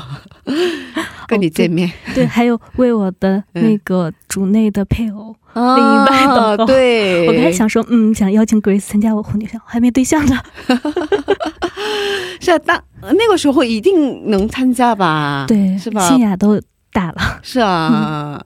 [1.27, 10.37] 跟你见面，对，还有为我的那个主内的配偶，啊另一半祷告 对，我刚才想说，嗯，想邀请 Grace 参加我婚礼上，还没对象呢。
[12.41, 15.45] 是啊，当那个时候一定能参加吧？
[15.47, 16.07] 对，是吧？
[16.07, 18.43] 心雅都大了，是啊，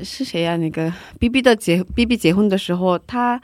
[0.00, 3.40] 是谁呀、那个 B B 的结 B B 结婚的时候，他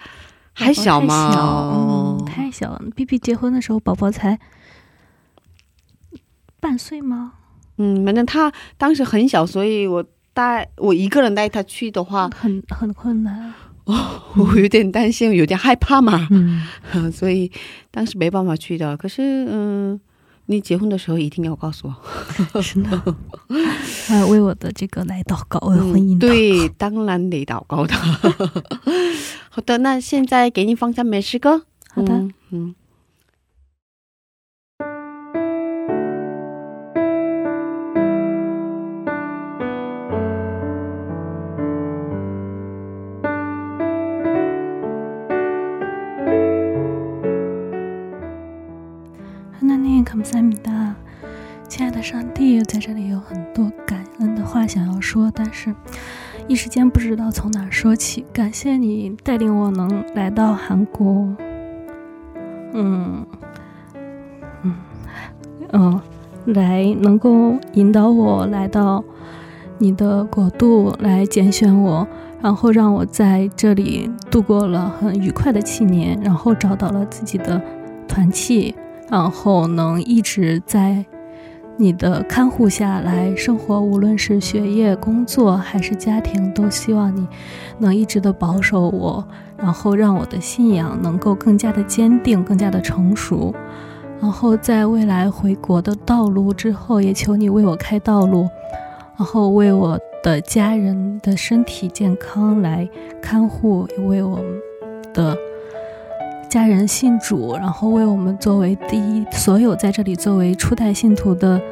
[0.52, 1.28] 还小吗？
[1.28, 1.40] 太小，
[1.72, 2.82] 嗯，太小了。
[2.94, 4.38] B B 结婚的时候，宝宝才
[6.60, 7.32] 半岁吗？
[7.78, 10.04] 嗯，反正他当时很小，所以我
[10.40, 13.52] 带我一个人带他去的话，很很困难。
[14.36, 16.62] 我有点担心，有点害怕嘛，嗯，
[17.12, 17.50] 所以
[17.90, 18.96] 当时没办法去的。
[18.96, 20.00] 可是，嗯，
[20.46, 22.90] 你结婚的时候一定要告诉我，真的。
[24.08, 26.16] 呃，为我的这个来祷告，为婚姻。
[26.16, 27.94] 嗯对，当然得祷告的。
[29.50, 31.66] 好的，那现在给你放下美食歌。
[31.92, 32.74] 好的嗯嗯。
[52.80, 55.74] 这里有很多感恩的话想要说，但是
[56.48, 58.24] 一时间不知道从哪说起。
[58.32, 61.28] 感谢你带领我能来到韩国，
[62.72, 63.26] 嗯
[64.62, 64.74] 嗯
[65.72, 66.00] 嗯，
[66.46, 69.04] 来能够引导我来到
[69.76, 72.08] 你的国度，来拣选我，
[72.40, 77.60] 然后让我在这里度过了很愉快的七年，然后找到了自己的
[78.08, 78.74] 团契。
[79.10, 81.04] 然后能一直在
[81.80, 87.26] 你的看护下来生活，无论是学业、工作还是家庭，都希望你
[87.78, 89.26] 能一直的保守我，
[89.56, 93.54] 然后让我的信仰能够更加的坚定、更加的成熟。
[94.20, 98.46] 然后在未来回国的道路之后，也求你为我开道路，
[99.16, 102.86] 然后为我的家人的身体健康来
[103.22, 104.38] 看护，也为我
[105.14, 105.34] 的。
[106.50, 111.62] 家人信主，然后为我们作为第一，所有在这里作为初代信徒的，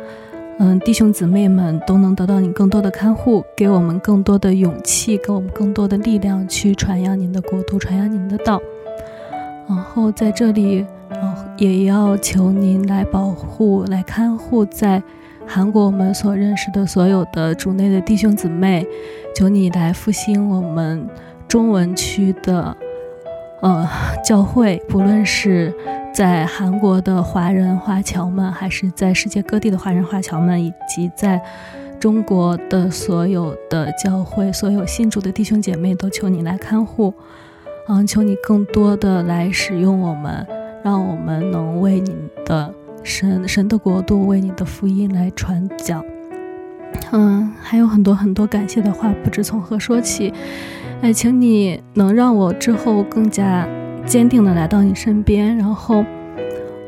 [0.60, 8.60] 嗯，弟兄姊妹们都能得到你更多的看护，给我们更多的勇气，给我们更多的力量去传扬您的国度，传扬您的道。
[9.66, 15.02] 然后在这里，嗯也要求您来保护、来看护在
[15.44, 18.86] 韩国我们所认识的所有的主内的弟兄姊妹，
[19.34, 21.04] 求你来复兴我们
[21.48, 22.76] 中文区的。
[23.60, 23.88] 呃，
[24.24, 25.74] 教会不论是
[26.14, 31.42] 在韩国的华人华侨们，还是在世界各地的华人华侨们，以及在
[31.98, 37.12] 中国的所有的教会、所有信主的弟兄姐妹，都求你来看护，
[37.88, 40.46] 嗯，求你更多的来使用我们，
[40.84, 46.04] 让我们能为你的神神的国度，为你的福音来传讲。
[47.10, 50.32] 嗯，还有很多很多感谢的话，不知从何说起。
[51.00, 53.68] 哎，请你能让我之后更加
[54.04, 56.04] 坚定的来到你身边，然后，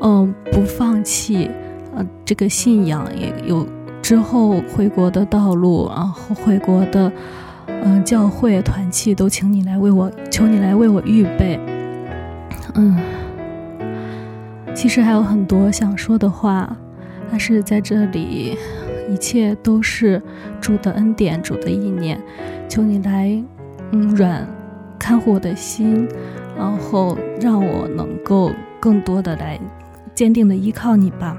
[0.01, 1.49] 嗯，不放弃，
[1.95, 3.65] 呃，这个信仰也有
[4.03, 7.11] 之后回国的道路，然后回国的，
[7.67, 11.61] 嗯、教会团契都请你来为我，求你来为我预备。
[12.75, 12.99] 嗯，
[14.75, 16.77] 其实还有很多想说的话，
[17.31, 18.57] 但是在这里，
[19.09, 20.21] 一切都是
[20.61, 22.21] 主的恩典，主的意念，
[22.69, 23.41] 求你来。
[23.93, 24.47] 嗯，软
[24.99, 26.09] 看护我的心，
[26.57, 29.59] 然后让我能够更多的来
[30.15, 31.37] 坚定的依靠你吧。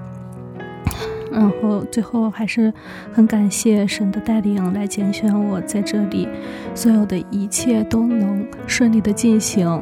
[1.31, 2.73] 然后最后还是
[3.13, 6.27] 很感谢神的带领来拣选我在这里，
[6.75, 9.81] 所有的一切都能顺利的进行。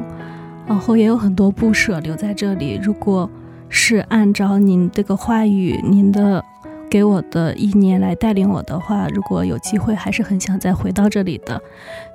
[0.68, 2.78] 然后也有很多不舍留在这里。
[2.80, 3.28] 如果
[3.68, 6.44] 是按照您这个话语，您的
[6.90, 11.62] 给我的意念来带领我的话，如果有机会，还是很想再回到这里的。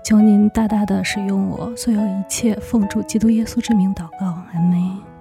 [0.04, 5.15] 求您大大的使用我，所有一切奉主基督耶稣之名祷告，阿门。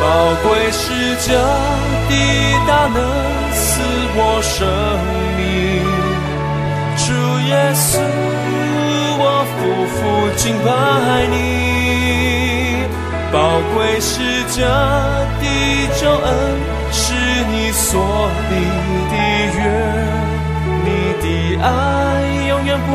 [0.00, 0.04] 宝
[0.42, 0.82] 贵是
[1.26, 1.28] 这
[2.08, 2.12] 的
[2.66, 2.96] 大能
[3.52, 3.60] 赐
[4.16, 4.56] 我生
[5.36, 5.40] 命。
[6.96, 7.06] 主
[7.48, 7.84] 耶稣，
[9.18, 9.54] 我夫
[9.92, 9.94] 妇
[10.36, 10.66] 敬拜
[11.30, 11.34] 你。
[13.32, 13.36] 宝
[13.74, 14.12] 贵是
[14.54, 14.56] 这
[15.40, 15.44] 的
[16.00, 16.26] 救恩，
[16.92, 17.02] 是
[17.50, 17.82] 你所
[18.50, 18.52] 立
[19.10, 19.14] 的
[19.56, 19.58] 约，
[20.84, 20.86] 你
[21.20, 21.24] 的
[21.60, 21.66] 爱
[22.48, 22.88] 永远不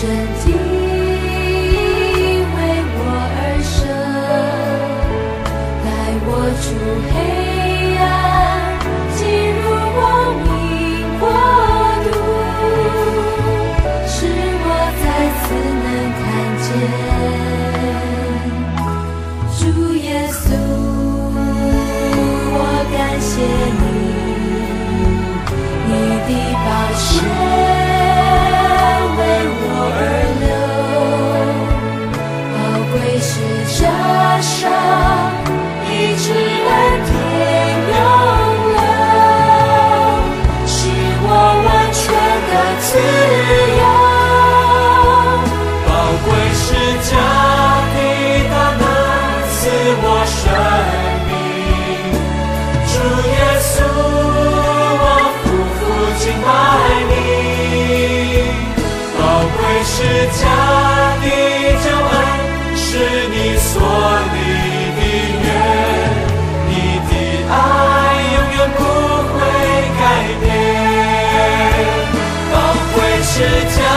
[0.00, 0.44] 身体
[2.56, 2.58] 为
[2.96, 2.98] 我
[3.36, 3.76] 而生，
[5.84, 5.86] 带
[6.24, 6.64] 我出
[7.12, 7.14] 黑
[8.00, 8.02] 暗，
[9.14, 9.20] 进
[9.60, 9.62] 入
[9.94, 10.00] 光
[10.40, 10.48] 明
[11.20, 11.22] 国
[12.06, 12.16] 度，
[14.08, 14.16] 使
[14.64, 14.66] 我
[15.02, 15.04] 再
[15.36, 15.44] 次
[15.84, 15.86] 能
[16.16, 16.24] 看
[16.64, 16.66] 见
[19.58, 19.60] 主
[19.98, 20.42] 耶稣。
[22.56, 22.58] 我
[22.96, 23.28] 感谢
[23.76, 23.84] 你，
[25.90, 25.92] 你
[26.24, 26.30] 的
[26.64, 27.04] 宝血
[73.40, 73.89] 贵是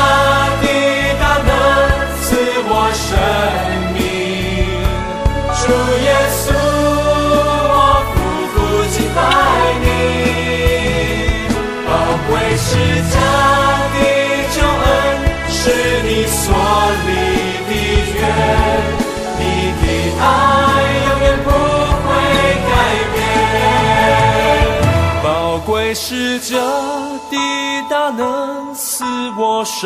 [29.56, 29.86] 我生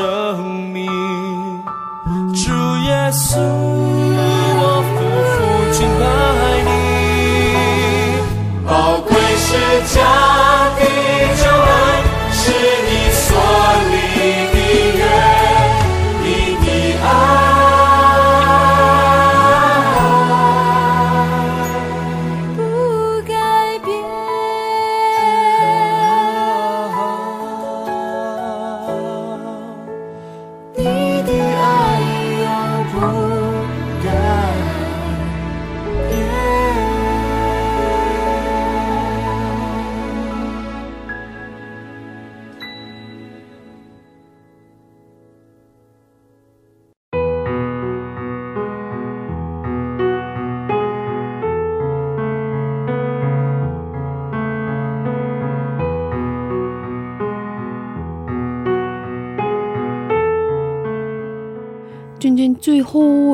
[0.71, 0.85] 命。
[2.33, 2.53] 主
[2.85, 4.95] 耶稣，我夫
[5.33, 5.35] 妇
[5.73, 6.03] 敬拜
[6.63, 6.69] 你。
[8.65, 9.49] 宝贵是
[9.93, 9.97] 家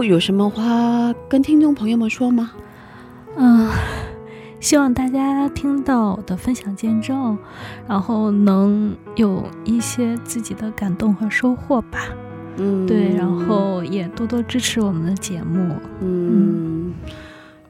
[0.01, 2.51] 有什么话跟听众朋友们说吗？
[3.35, 3.69] 嗯、
[4.61, 7.37] 希望大家听到我的分享见证，
[7.85, 11.99] 然后能有一些自己的感动和收获吧。
[12.55, 16.93] 嗯，对，然后也多多支持我们的节目，嗯，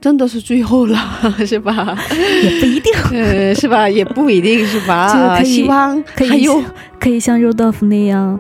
[0.02, 0.98] 真的是最后了，
[1.48, 1.98] 是吧？
[2.44, 3.88] 也不一定 呃，是吧？
[3.90, 5.08] 也不一定是吧？
[5.08, 6.62] 就可以希望可以还有
[7.00, 8.38] 可以像 Rudolph 那样，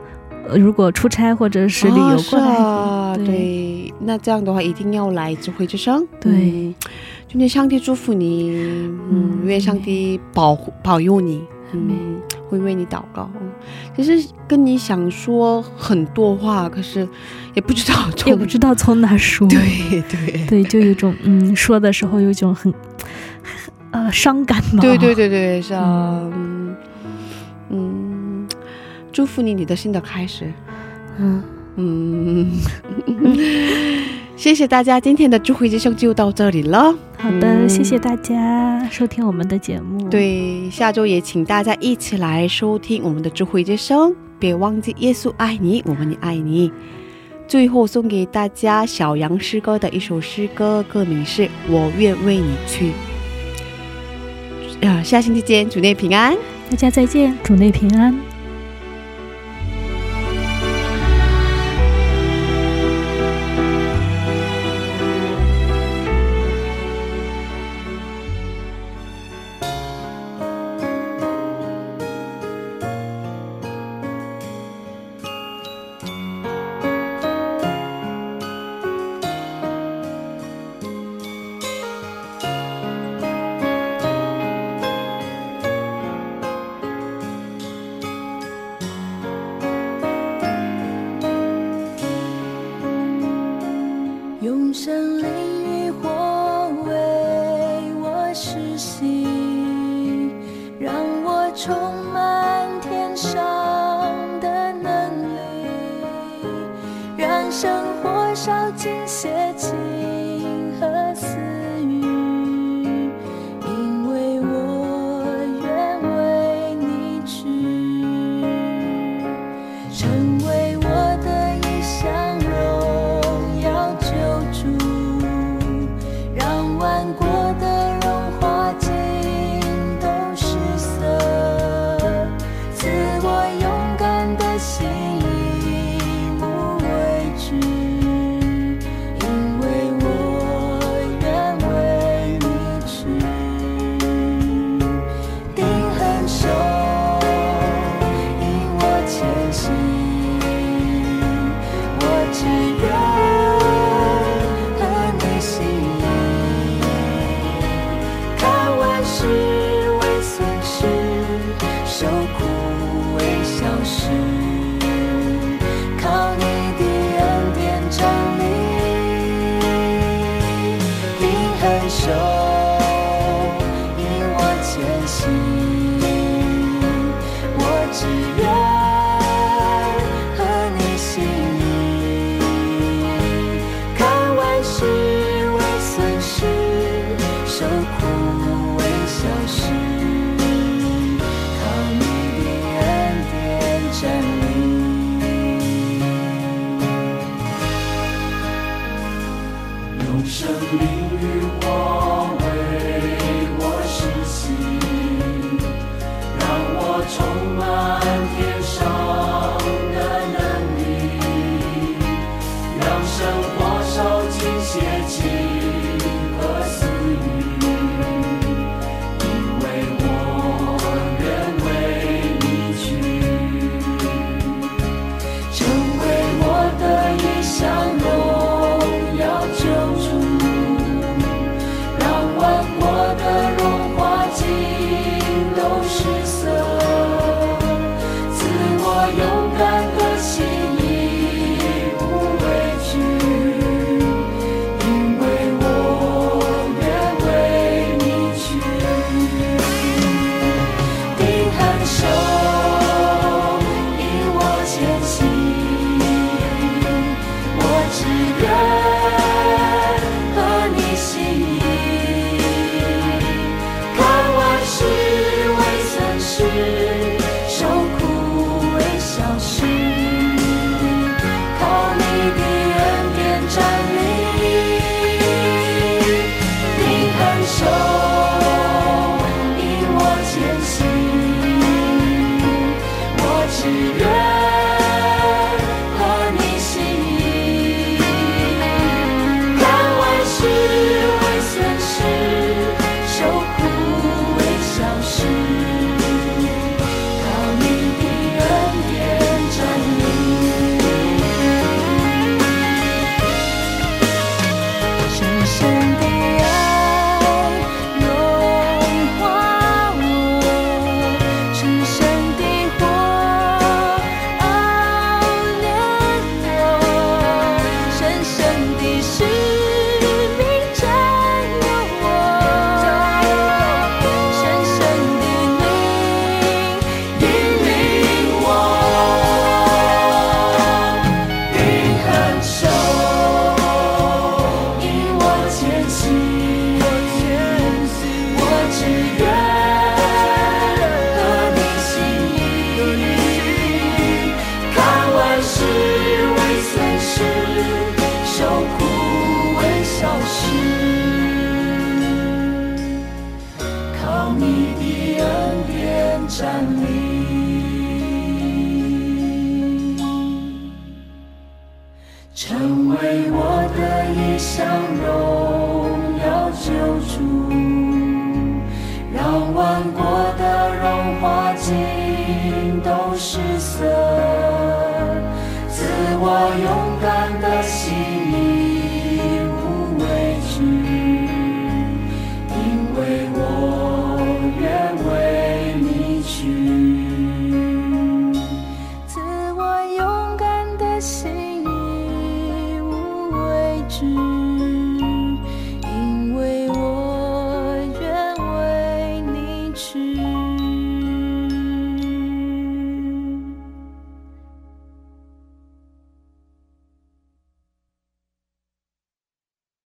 [0.48, 6.06] 呃如果出差或者是旅游过来，对对，那这样的话一定要来智慧之声。
[6.20, 6.76] 对嗯，
[7.30, 11.41] 今天上帝祝福你，嗯，嗯愿上帝保护保佑你，
[11.72, 12.20] 嗯，
[12.50, 13.30] 会为你祷告。
[13.96, 17.08] 其实跟你想说很多话，可是
[17.54, 19.48] 也不知道从也不知道从哪说。
[19.50, 22.74] 对对对，就有一种嗯，说的时候有一种很
[23.91, 24.82] 呃伤感嘛。
[24.82, 26.76] 对对对对，是啊，嗯
[27.70, 28.12] 嗯，
[29.14, 30.51] 祝福你你的新的开始。
[31.20, 31.43] 嗯，
[31.76, 32.51] 嗯，
[34.36, 36.93] 谢谢大家，今天的智慧之声就到这里了。
[37.20, 46.72] 好的，嗯谢谢大家收听我们的节目。，对，下周也请大家一起来收听我们的智慧之声，别忘记耶稣爱你，我们也爱你。
[47.47, 52.91] 最后送给大家小杨诗歌的一首诗歌，歌名是《我愿为你去》。
[54.88, 56.36] 啊，下星期见，主内平安。
[56.70, 58.32] 大家再见，主内平安。